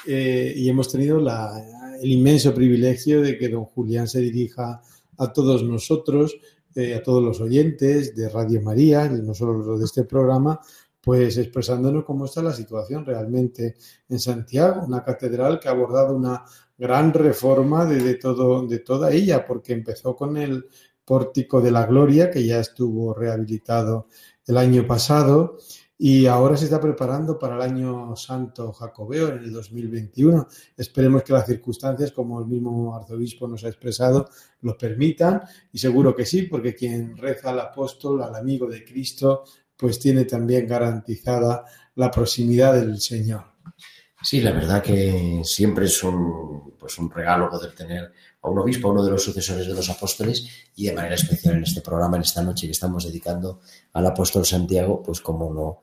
[0.06, 4.80] eh, y hemos tenido el inmenso privilegio de que don Julián se dirija
[5.18, 6.36] a todos nosotros,
[6.76, 10.60] eh, a todos los oyentes de Radio María, no solo de este programa,
[11.00, 13.74] pues expresándonos cómo está la situación realmente
[14.08, 16.44] en Santiago, una catedral que ha abordado una
[16.78, 20.64] gran reforma de, todo, de toda ella, porque empezó con el
[21.10, 24.06] Pórtico de la Gloria, que ya estuvo rehabilitado
[24.46, 25.58] el año pasado
[25.98, 30.46] y ahora se está preparando para el año santo jacobeo en el 2021.
[30.76, 34.28] Esperemos que las circunstancias, como el mismo arzobispo nos ha expresado,
[34.60, 35.42] lo permitan
[35.72, 39.42] y seguro que sí, porque quien reza al apóstol, al amigo de Cristo,
[39.76, 41.64] pues tiene también garantizada
[41.96, 43.46] la proximidad del Señor.
[44.22, 48.12] Sí, la verdad que siempre es un, pues un regalo poder tener
[48.42, 50.46] a un obispo, a uno de los sucesores de los apóstoles,
[50.76, 53.60] y de manera especial en este programa, en esta noche que estamos dedicando
[53.92, 55.82] al apóstol Santiago, pues como no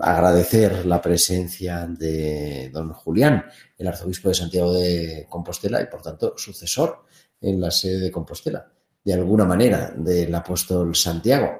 [0.00, 3.44] agradecer la presencia de don Julián,
[3.78, 7.04] el arzobispo de Santiago de Compostela y por tanto sucesor
[7.40, 8.70] en la sede de Compostela,
[9.04, 11.58] de alguna manera, del apóstol Santiago.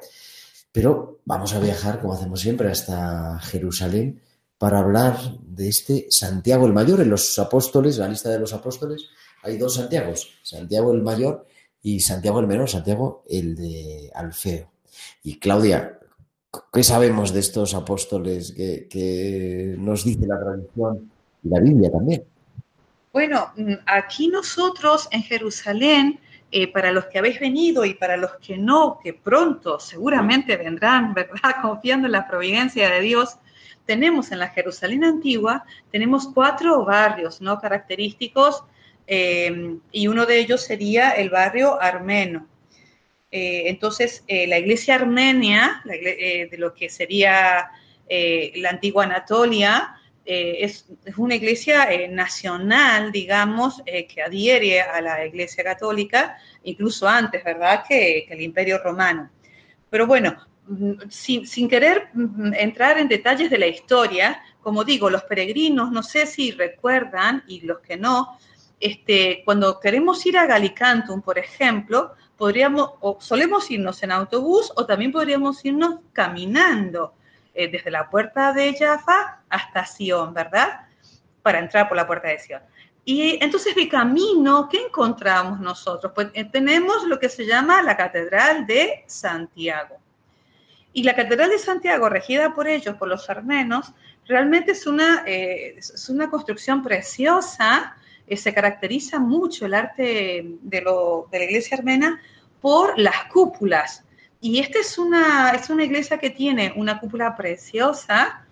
[0.72, 4.20] Pero vamos a viajar, como hacemos siempre, hasta Jerusalén
[4.58, 9.08] para hablar de este Santiago el Mayor en los apóstoles, la lista de los apóstoles,
[9.42, 11.46] hay dos Santiagos, Santiago el Mayor
[11.82, 14.70] y Santiago el Menor, Santiago el de Alfeo.
[15.22, 15.98] Y Claudia,
[16.72, 21.10] ¿qué sabemos de estos apóstoles que, nos dice la tradición
[21.44, 22.24] y la Biblia también?
[23.12, 26.18] Bueno, mm, aquí nosotros en Jerusalén,
[26.50, 31.14] eh, para los que habéis venido y para los que no, que pronto seguramente vendrán,
[31.14, 31.56] ¿verdad?
[31.62, 33.36] Confiando en la providencia de Dios,
[33.86, 37.58] tenemos en la Jerusalén antigua, tenemos cuatro barrios, ¿no?
[37.58, 38.64] Característicos,
[39.06, 42.46] eh, y uno de ellos sería el barrio armeno.
[43.30, 47.70] Eh, entonces, la iglesia armenia, de lo que sería
[48.08, 49.96] la antigua Anatolia,
[50.28, 57.06] eh, es, una iglesia eh, nacional, digamos, eh, que adhiere a la iglesia católica, incluso
[57.06, 59.30] antes, ¿verdad?, que, el imperio romano.
[59.88, 60.36] Pero bueno,
[61.08, 66.26] sin, querer mm, entrar en detalles de la historia, como digo, los peregrinos, no sé
[66.26, 68.38] si recuerdan, y los que no,
[68.80, 74.84] este, cuando queremos ir a Galicantum, por ejemplo, podríamos, o solemos irnos en autobús o
[74.84, 77.14] también podríamos irnos caminando.
[77.58, 80.82] Eh, desde la puerta de Jaffa hasta Sion, ¿verdad?
[81.40, 82.60] Para entrar por la puerta de Sion.
[83.02, 86.12] Y entonces de camino, ¿qué encontramos nosotros?
[86.14, 89.96] Pues eh, tenemos lo que se llama la Catedral de Santiago.
[90.96, 93.92] Y la Catedral de Santiago, regida por ellos, por los armenos,
[94.26, 97.94] realmente es una, eh, es una construcción preciosa,
[98.34, 102.18] se caracteriza mucho el arte de la iglesia armena
[102.62, 104.04] por las cúpulas.
[104.40, 108.46] Y esta es una, es una iglesia que tiene una cúpula preciosa,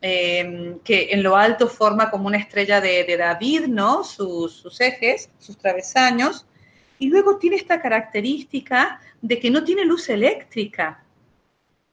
[0.00, 4.04] eh, que en lo alto forma como una estrella de, David, ¿no?
[4.04, 6.46] Sus, sus, ejes, sus travesaños.
[6.98, 11.04] Y luego tiene esta característica de que no tiene luz eléctrica.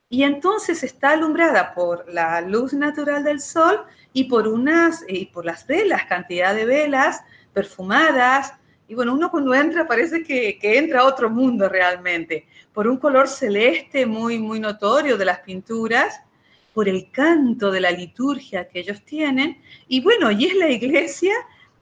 [0.09, 3.83] Y entonces está alumbrada por la luz natural del sol
[4.13, 7.21] y por unas, y por las velas, cantidad de velas
[7.53, 8.53] perfumadas,
[8.87, 13.27] y bueno, uno cuando entra parece que, entra a otro mundo realmente, por un color
[13.27, 16.21] celeste muy, muy notorio de las pinturas,
[16.73, 19.61] por el canto de la liturgia que ellos tienen.
[19.87, 21.33] Y bueno, y es la iglesia,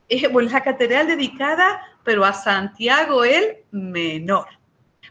[0.10, 4.48] es la catedral dedicada, pero a Santiago el Menor.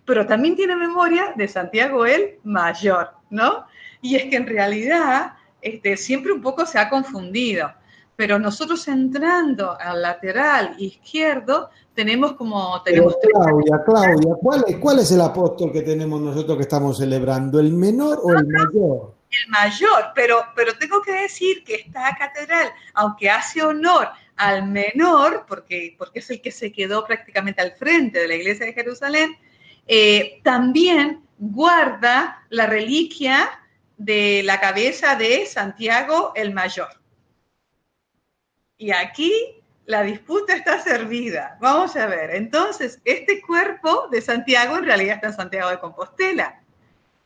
[0.05, 3.66] Pero también tiene memoria de Santiago el Mayor, ¿no?
[4.02, 7.70] Y es que en realidad este, siempre un poco se ha confundido
[8.16, 12.80] pero nosotros entrando al lateral izquierdo tenemos como...
[12.82, 17.59] Tenemos Claudia, Claudia, ¿cuál es, ¿cuál es el apóstol que tenemos nosotros que estamos celebrando?
[17.59, 19.14] ¿El menor o el mayor?
[19.30, 25.44] El mayor, pero, pero tengo que decir que esta catedral, aunque hace honor al menor,
[25.48, 29.36] porque, porque es el que se quedó prácticamente al frente de la iglesia de Jerusalén,
[29.87, 33.61] eh, también guarda la reliquia
[33.97, 37.01] de la cabeza de Santiago el Mayor.
[38.76, 39.32] Y aquí
[39.87, 41.57] la disputa está servida.
[41.61, 42.35] Vamos a ver.
[42.35, 46.61] Entonces, este cuerpo de Santiago en realidad está en Santiago de Compostela.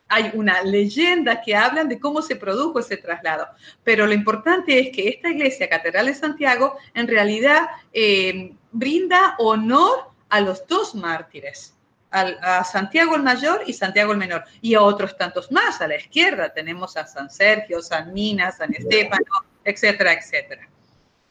[0.08, 3.46] Hay una leyenda que habla de cómo se produjo ese traslado.
[3.84, 10.10] Pero lo importante es que esta iglesia, Catedral de Santiago, en realidad eh, brinda honor
[10.30, 11.74] a los dos mártires,
[12.10, 15.80] a Santiago el Mayor y Santiago el Menor, y a otros tantos más.
[15.80, 20.68] A la izquierda tenemos a San Sergio, San Mina, San Estefano, etcétera, etcétera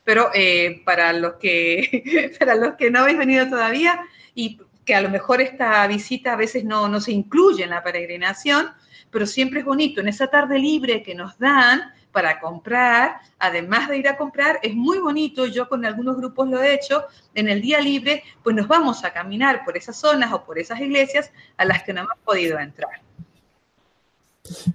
[0.07, 3.99] pero eh, para, los que, para los que no habéis venido todavía
[4.33, 7.83] y que a lo mejor esta visita a veces no, no se incluye en la
[7.83, 8.71] peregrinación,
[9.11, 13.97] pero siempre es bonito, en esa tarde libre que nos dan para comprar, además de
[13.97, 17.03] ir a comprar, es muy bonito, yo con algunos grupos lo he hecho,
[17.35, 20.79] en el día libre, pues nos vamos a caminar por esas zonas o por esas
[20.79, 23.01] iglesias a las que no hemos podido entrar.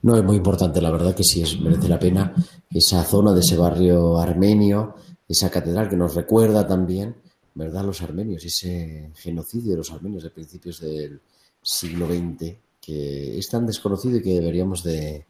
[0.02, 2.34] No, es muy importante, la verdad que sí, es, merece la pena
[2.70, 7.16] esa zona de ese barrio armenio, esa catedral que nos recuerda también,
[7.54, 11.20] ¿verdad?, los armenios, ese genocidio de los armenios de principios del
[11.62, 15.26] siglo XX, que es tan desconocido y que deberíamos de,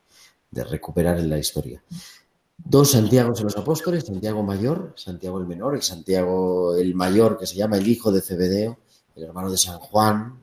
[0.52, 1.82] recuperar en la historia.
[2.64, 7.46] Dos Santiagos en los apóstoles, Santiago Mayor, Santiago el Menor, el Santiago el Mayor, que
[7.46, 8.78] se llama el hijo de Cebedeo,
[9.16, 10.38] el hermano de San Juan,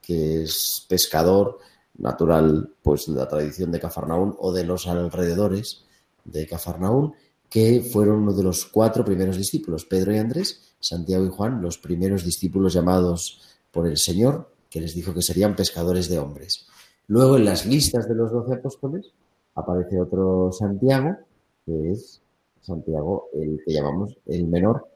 [0.00, 1.58] que es pescador
[1.98, 5.84] natural, pues de la tradición de Cafarnaún o de los alrededores
[6.24, 7.14] de Cafarnaún,
[7.48, 11.78] que fueron uno de los cuatro primeros discípulos, Pedro y Andrés, Santiago y Juan, los
[11.78, 13.40] primeros discípulos llamados
[13.70, 16.66] por el Señor, que les dijo que serían pescadores de hombres.
[17.06, 19.12] Luego en las listas de los doce apóstoles
[19.54, 21.16] aparece otro Santiago,
[21.64, 22.20] que es
[22.60, 24.88] Santiago, el que llamamos el menor,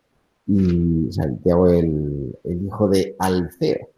[0.47, 3.89] y Santiago el, hijo de Alfeo.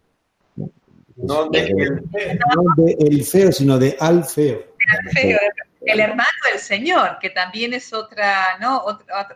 [1.17, 4.65] No, de, el feo, sino de Alfeo.
[5.05, 5.39] Alfeo,
[5.83, 8.85] el hermano del Señor, que también es otra, ¿no?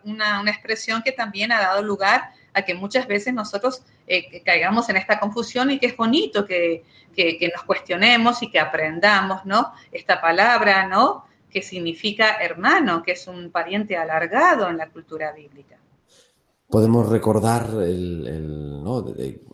[0.05, 4.97] una, expresión que también ha dado lugar a que muchas veces nosotros eh, caigamos en
[4.97, 6.83] esta confusión y que es bonito que,
[7.55, 9.73] nos cuestionemos y que aprendamos, ¿no?
[9.93, 11.25] Esta palabra, ¿no?
[11.51, 15.79] Que significa hermano, que es un pariente alargado en la cultura bíblica.
[16.69, 18.83] podemos recordar el,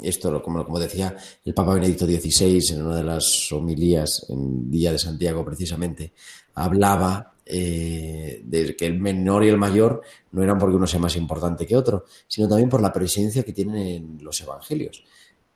[0.02, 4.92] esto, como, como, decía el Papa Benedicto XVI en una de las homilías en Día
[4.92, 6.12] de Santiago precisamente,
[6.54, 11.16] hablaba eh, de que el menor y el mayor no eran porque uno sea más
[11.16, 15.02] importante que otro, sino también por la presencia que tienen en los evangelios.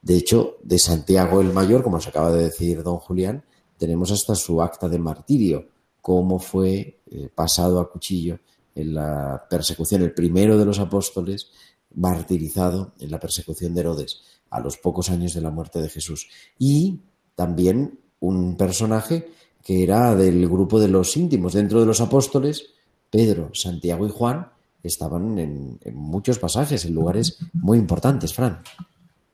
[0.03, 3.45] De hecho, de Santiago el Mayor, como nos acaba de decir don Julián,
[3.79, 5.69] tenemos hasta su acta de martirio,
[6.01, 8.39] cómo fue eh, pasado a cuchillo
[8.75, 11.51] en la persecución, el primero de los apóstoles
[11.95, 14.21] martirizado en la persecución de Herodes,
[14.51, 16.29] a los pocos años de la muerte de Jesús.
[16.59, 17.01] Y
[17.35, 19.29] también un personaje
[19.65, 21.55] que era del grupo de los íntimos.
[21.55, 22.67] Dentro de los apóstoles,
[23.11, 24.49] Pedro, Santiago y Juan
[24.83, 28.63] estaban en, muchos pasajes, en lugares muy importantes, Fran.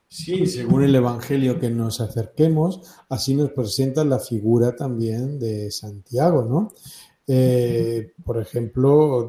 [0.09, 6.43] Sí, según el Evangelio que nos acerquemos, así nos presenta la figura también de Santiago,
[6.43, 6.73] ¿no?
[7.27, 9.29] Eh, por ejemplo,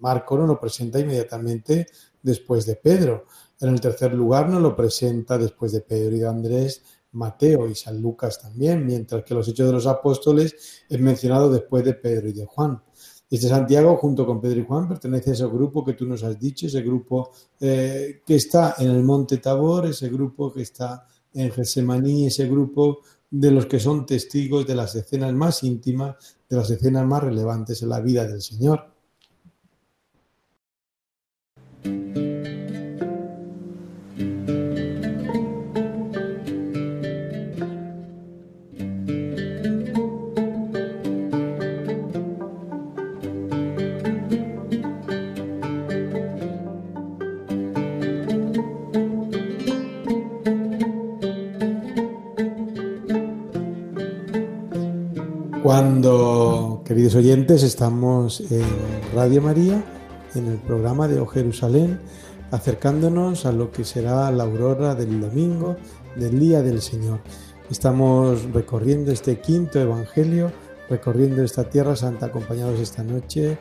[0.00, 1.86] Marco no lo presenta inmediatamente
[2.22, 3.26] después de Pedro.
[3.60, 6.82] En el tercer lugar no lo presenta después de Pedro y de Andrés
[7.12, 11.84] Mateo y San Lucas también, mientras que los Hechos de los Apóstoles es mencionado después
[11.84, 12.82] de Pedro y de Juan.
[13.30, 16.38] Este Santiago, junto con Pedro y Juan, pertenece a ese grupo que tú nos has
[16.38, 21.50] dicho, ese grupo eh, que está en el Monte Tabor, ese grupo que está en
[21.50, 22.98] Getsemaní, ese grupo
[23.30, 26.16] de los que son testigos de las escenas más íntimas,
[26.48, 28.91] de las escenas más relevantes en la vida del Señor.
[55.62, 58.64] Cuando, queridos oyentes, estamos en
[59.14, 59.80] Radio María,
[60.34, 62.00] en el programa de O Jerusalén,
[62.50, 65.76] acercándonos a lo que será la aurora del domingo,
[66.16, 67.20] del Día del Señor.
[67.70, 70.50] Estamos recorriendo este quinto Evangelio,
[70.90, 73.56] recorriendo esta Tierra Santa, acompañados esta noche,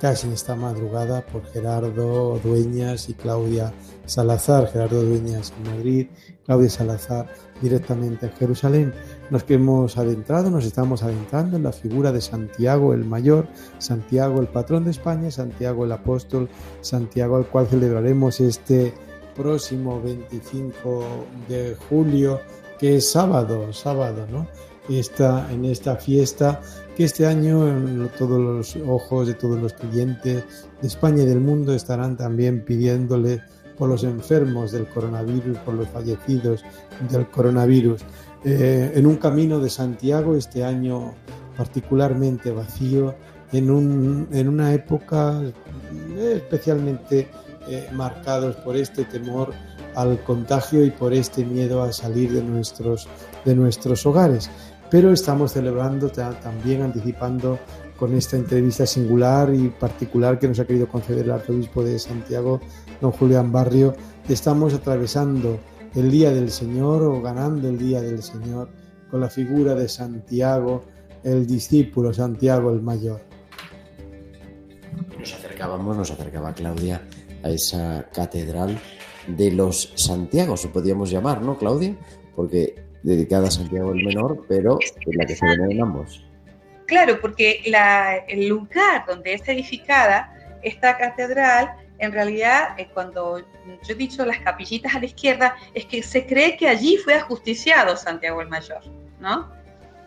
[0.00, 3.70] casi en esta madrugada, por Gerardo Dueñas y Claudia
[4.06, 4.68] Salazar.
[4.72, 6.06] Gerardo Dueñas en Madrid,
[6.46, 7.26] Claudia Salazar
[7.60, 8.94] directamente en Jerusalén
[9.30, 13.48] nos que hemos adentrado, nos estamos adentrando en la figura de Santiago el Mayor,
[13.78, 16.48] Santiago el patrón de España, Santiago el apóstol,
[16.80, 18.94] Santiago al cual celebraremos este
[19.36, 21.04] próximo 25
[21.48, 22.40] de julio,
[22.78, 24.46] que es sábado, sábado, ¿no?
[24.88, 26.60] Esta, en esta fiesta
[26.96, 30.44] que este año todos los ojos de todos los clientes
[30.80, 33.42] de España y del mundo estarán también pidiéndole
[33.76, 36.64] por los enfermos del coronavirus, por los fallecidos
[37.10, 38.02] del coronavirus.
[38.44, 41.14] Eh, en un camino de Santiago este año
[41.56, 43.14] particularmente vacío,
[43.52, 45.40] en, un, en una época
[46.16, 47.28] eh, especialmente
[47.68, 49.52] eh, marcados por este temor
[49.94, 53.08] al contagio y por este miedo a salir de nuestros,
[53.44, 54.50] de nuestros hogares.
[54.90, 57.58] Pero estamos celebrando también, anticipando
[57.98, 62.60] con esta entrevista singular y particular que nos ha querido conceder el arzobispo de Santiago,
[63.00, 63.94] don Julián Barrio,
[64.28, 65.58] estamos atravesando
[65.96, 68.68] el día del Señor o ganando el día del Señor
[69.10, 70.84] con la figura de Santiago,
[71.24, 73.20] el discípulo Santiago el mayor.
[75.18, 77.00] Nos acercábamos, nos acercaba Claudia
[77.42, 78.78] a esa catedral
[79.26, 81.96] de los Santiago, se podríamos llamar, ¿no, Claudia?
[82.34, 86.24] Porque dedicada a Santiago el Menor, pero en la que se ven ambos.
[86.86, 87.62] Claro, porque
[88.28, 90.32] el lugar donde está edificada
[90.62, 93.44] esta catedral en realidad, eh, cuando yo
[93.88, 97.96] he dicho las capillitas a la izquierda, es que se cree que allí fue ajusticiado
[97.96, 98.82] Santiago el Mayor,
[99.18, 99.50] ¿no?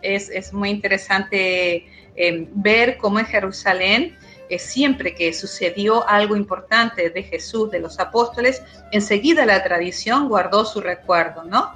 [0.02, 1.86] Es, es muy interesante
[2.16, 4.16] eh, ver cómo en Jerusalén,
[4.48, 8.62] eh, siempre que sucedió algo importante de Jesús, de los apóstoles,
[8.92, 11.74] enseguida la tradición guardó su recuerdo, ¿no?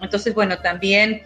[0.00, 1.22] Entonces, bueno, también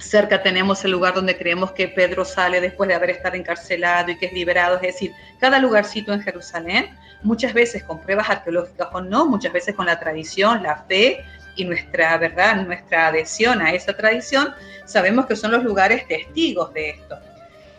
[0.00, 4.16] cerca tenemos el lugar donde creemos que Pedro sale después de haber estado encarcelado y
[4.18, 9.00] que es liberado, es decir, cada lugarcito en Jerusalén muchas veces con pruebas arqueológicas o
[9.00, 11.22] no, muchas veces con la tradición, la fe
[11.56, 14.54] y nuestra verdad, nuestra adhesión a esa tradición,
[14.86, 17.18] sabemos que son los lugares testigos de esto.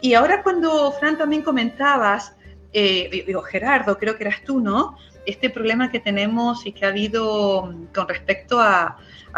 [0.01, 2.33] Y ahora cuando, Fran, también comentabas,
[2.73, 4.97] eh, Gerardo, creo que eras tú, ¿no?
[5.25, 8.97] Este problema que tenemos y que ha habido mm, con respecto a,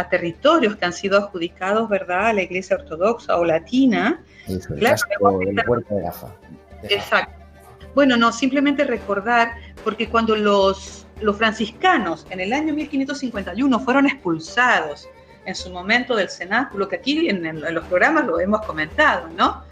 [0.10, 4.24] territorios que han sido adjudicados, ¿verdad?, a la Iglesia Ortodoxa o Latina.
[4.78, 4.98] claro,
[5.40, 7.34] de Exacto.
[7.96, 9.52] Bueno, no, simplemente recordar,
[9.84, 15.08] porque cuando los, los franciscanos en el año 1551 fueron expulsados
[15.46, 19.64] en su momento del cenáculo, que aquí en, los programas lo hemos comentado, ¿no?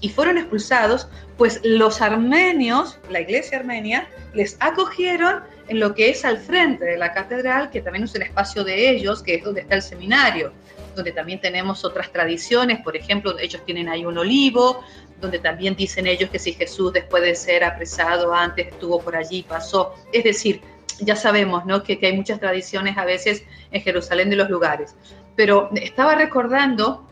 [0.00, 6.24] y fueron expulsados, pues los armenios, la iglesia armenia, les acogieron en lo que es
[6.24, 9.60] al frente de la catedral, que también es un espacio de ellos, que es donde
[9.60, 10.52] está el seminario,
[10.94, 14.82] donde también tenemos otras tradiciones, por ejemplo, ellos tienen ahí un olivo,
[15.20, 19.42] donde también dicen ellos que si Jesús después de ser apresado antes estuvo por allí,
[19.42, 19.94] pasó.
[20.12, 20.60] Es decir,
[21.00, 21.82] ya sabemos ¿no?
[21.82, 24.94] que hay muchas tradiciones a veces en Jerusalén de los lugares.
[25.36, 27.08] Pero estaba recordando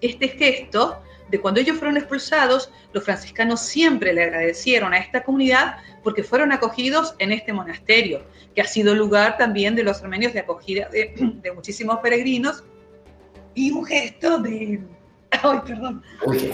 [0.00, 1.00] este gesto
[1.30, 6.52] de cuando ellos fueron expulsados, los franciscanos siempre le agradecieron a esta comunidad porque fueron
[6.52, 8.22] acogidos en este monasterio,
[8.54, 12.64] que ha sido lugar también de los armenios de acogida de, muchísimos peregrinos
[13.54, 14.80] y un gesto de...
[15.30, 16.02] Ay, perdón.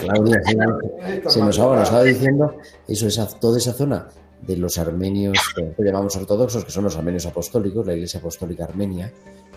[0.00, 0.40] Claudia,
[1.28, 4.08] se, nos, ahora, estaba diciendo eso, esa, toda esa zona
[4.42, 9.10] de los armenios que llamamos ortodoxos, que son los armenios apostólicos, la Iglesia Apostólica Armenia,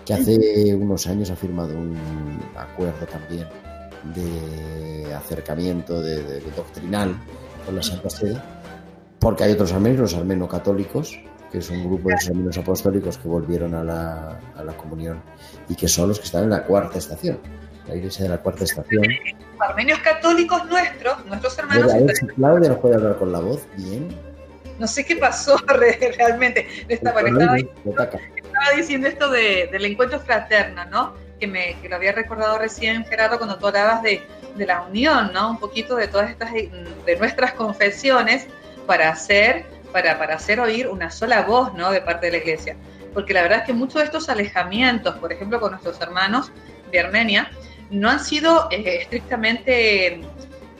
[0.06, 1.98] que hace unos años ha firmado un
[2.56, 3.46] acuerdo también
[4.16, 7.16] de acercamiento de, doctrinal
[7.66, 8.42] con la Santa Sede,
[9.20, 11.20] porque hay otros armenios, los armeno-católicos,
[11.52, 15.22] que es un grupo de armenios apostólicos que volvieron a la, a la comunión
[15.68, 17.40] y que son los que están en la cuarta estación,
[17.88, 19.04] la iglesia de la cuarta estación.
[19.60, 21.92] Armenios católicos nuestros, nuestros hermanos.
[22.36, 24.08] Claudia nos puede hablar con la voz, bien.
[24.78, 25.58] No sé qué pasó
[26.18, 26.66] realmente.
[26.88, 31.14] Estaba, estaba, estaba diciendo esto de, del encuentro fraterno, ¿no?
[31.40, 34.22] que, me, que lo había recordado recién, Gerardo, cuando tú hablabas de,
[34.56, 35.52] de la unión, ¿no?
[35.52, 38.48] Un poquito de todas estas, de nuestras confesiones
[38.90, 41.92] para hacer, para, para hacer oír una sola voz, ¿no?
[41.92, 42.76] De parte de la iglesia.
[43.14, 46.52] Porque la verdad es que muchos de estos alejamientos, por ejemplo, con nuestros hermanos
[46.92, 47.52] de Armenia,
[47.92, 50.22] no han sido eh, estrictamente,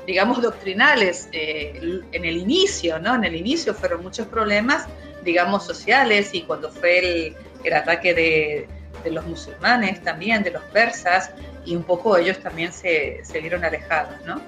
[0.08, 3.14] digamos, doctrinales eh, en el inicio, ¿no?
[3.14, 4.88] En el inicio fueron muchos problemas,
[5.24, 8.68] digamos, sociales y cuando fue el, el ataque de,
[9.04, 11.30] de los musulmanes también, de los persas,
[11.64, 14.42] y un poco ellos también se, se vieron alejados, ¿no?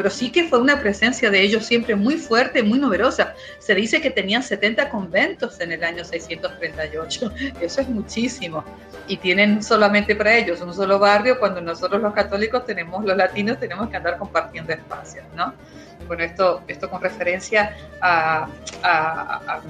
[0.00, 3.34] Pero sí que fue una presencia de ellos siempre muy fuerte, muy numerosa.
[3.58, 7.30] Se dice que tenían 70 conventos en el año 638.
[7.60, 8.64] Eso es muchísimo.
[9.08, 13.60] Y tienen solamente para ellos un solo barrio, cuando nosotros los católicos tenemos, los latinos,
[13.60, 15.52] tenemos que andar compartiendo espacios, ¿no?
[16.06, 18.48] Bueno, esto, esto con referencia a,
[18.82, 19.60] a,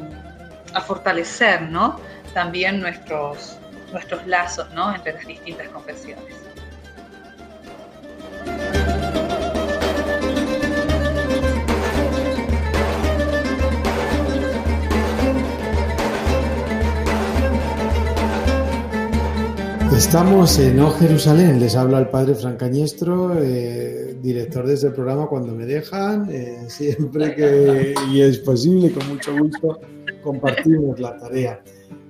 [0.75, 1.99] a fortalecer, ¿no?
[2.33, 3.59] También nuestros,
[3.93, 4.95] nuestros lazos ¿no?
[4.95, 6.50] entre las distintas confesiones.
[20.01, 25.55] Estamos en O Jerusalén, les habla el padre Francañestro, eh, director de este programa cuando
[25.55, 29.79] me dejan, eh, siempre que y es posible, con mucho gusto
[30.25, 31.63] compartimos la tarea.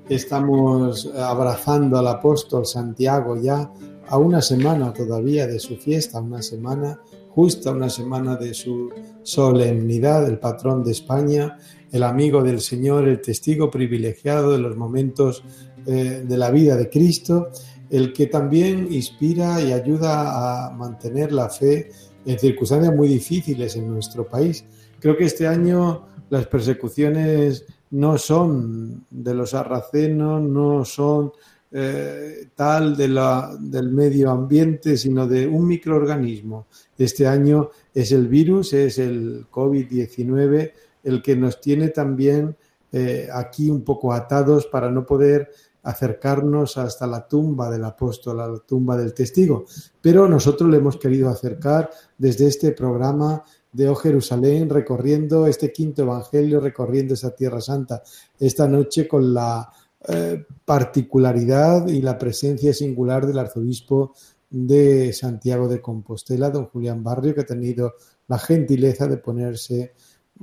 [0.09, 3.68] Estamos abrazando al apóstol Santiago ya
[4.07, 8.88] a una semana todavía de su fiesta, una semana justa, una semana de su
[9.24, 11.59] solemnidad, el patrón de España,
[11.91, 15.43] el amigo del Señor, el testigo privilegiado de los momentos
[15.86, 17.51] eh, de la vida de Cristo,
[17.91, 21.91] el que también inspira y ayuda a mantener la fe
[22.24, 24.64] en circunstancias muy difíciles en nuestro país.
[25.01, 31.32] Creo que este año las persecuciones no son de los sarracenos, no son
[31.72, 36.66] eh, tal de la, del medio ambiente, sino de un microorganismo.
[36.97, 40.72] Este año es el virus, es el COVID-19,
[41.03, 42.57] el que nos tiene también
[42.93, 45.51] eh, aquí un poco atados para no poder
[45.83, 49.64] acercarnos hasta la tumba del apóstol, a la tumba del testigo.
[50.01, 56.03] Pero nosotros le hemos querido acercar desde este programa de O Jerusalén, recorriendo este quinto
[56.03, 58.03] evangelio, recorriendo esa tierra santa,
[58.39, 59.70] esta noche con la
[60.09, 64.12] eh, particularidad y la presencia singular del arzobispo
[64.49, 67.95] de Santiago de Compostela, don Julián Barrio, que ha tenido
[68.26, 69.95] la gentileza de ponerse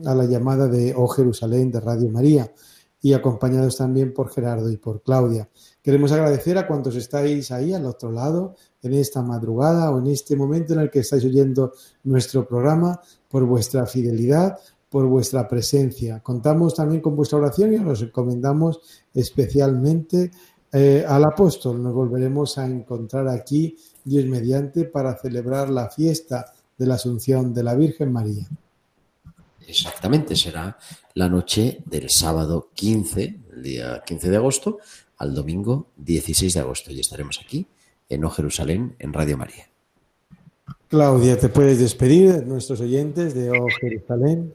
[0.05, 2.49] a la llamada de O Jerusalén de Radio María
[3.01, 5.49] y acompañados también por Gerardo y por Claudia.
[5.81, 10.35] Queremos agradecer a cuantos estáis ahí al otro lado en esta madrugada o en este
[10.35, 11.73] momento en el que estáis oyendo
[12.03, 14.57] nuestro programa por vuestra fidelidad,
[14.89, 16.21] por vuestra presencia.
[16.21, 18.79] Contamos también con vuestra oración y os encomendamos
[19.13, 20.31] especialmente
[20.71, 21.81] eh, al apóstol.
[21.81, 27.63] Nos volveremos a encontrar aquí, Dios mediante, para celebrar la fiesta de la Asunción de
[27.63, 28.47] la Virgen María.
[29.67, 30.77] Exactamente, será
[31.17, 34.77] la noche del sábado 15, el día 15 de agosto,
[35.17, 36.91] al domingo 16 de agosto.
[36.91, 37.65] Y estaremos aquí
[38.07, 39.65] en O Jerusalén, en Radio María.
[40.87, 44.53] Claudia, ¿te puedes despedir de nuestros oyentes de O Jerusalén?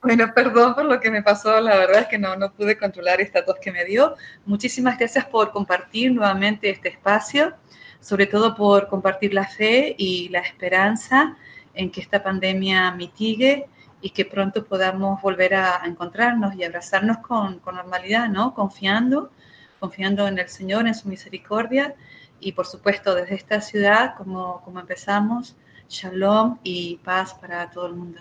[0.00, 3.20] Bueno, perdón por lo que me pasó, la verdad es que no, no pude controlar
[3.20, 4.14] esta tos que me dio.
[4.46, 7.52] Muchísimas gracias por compartir nuevamente este espacio,
[8.00, 11.36] sobre todo por compartir la fe y la esperanza
[11.74, 13.66] en que esta pandemia mitigue
[14.00, 18.54] y que pronto podamos volver a, encontrarnos y abrazarnos con, con, normalidad, ¿no?
[18.54, 19.30] Confiando,
[19.78, 21.94] confiando en el Señor, en su misericordia
[22.40, 25.56] y por supuesto desde esta ciudad, como, como empezamos,
[25.88, 28.20] shalom y paz para todo el mundo.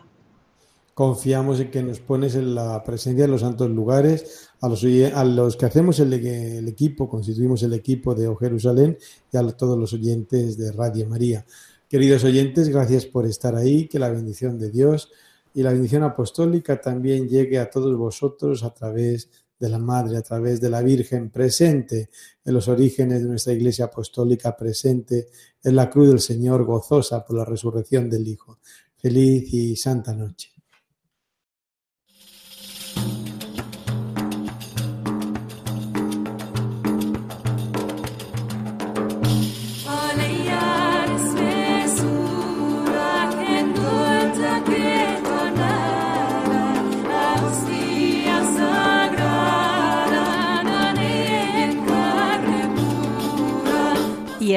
[0.93, 5.23] Confiamos en que nos pones en la presencia de los santos lugares, a los, a
[5.23, 8.97] los que hacemos el, el, equipo, constituimos el equipo de O Jerusalén
[9.32, 11.45] y a todos los oyentes de Radio María.
[11.88, 15.09] Queridos oyentes, gracias por estar ahí, que la bendición de Dios
[15.54, 19.30] y la bendición apostólica también llegue a todos vosotros a través
[19.60, 22.10] de la Madre, a través de la Virgen presente
[22.45, 25.28] en los orígenes de nuestra Iglesia apostólica, presente
[25.64, 28.60] en la cruz del Señor, gozosa por la resurrección del Hijo.
[28.95, 30.59] Feliz y santa noche.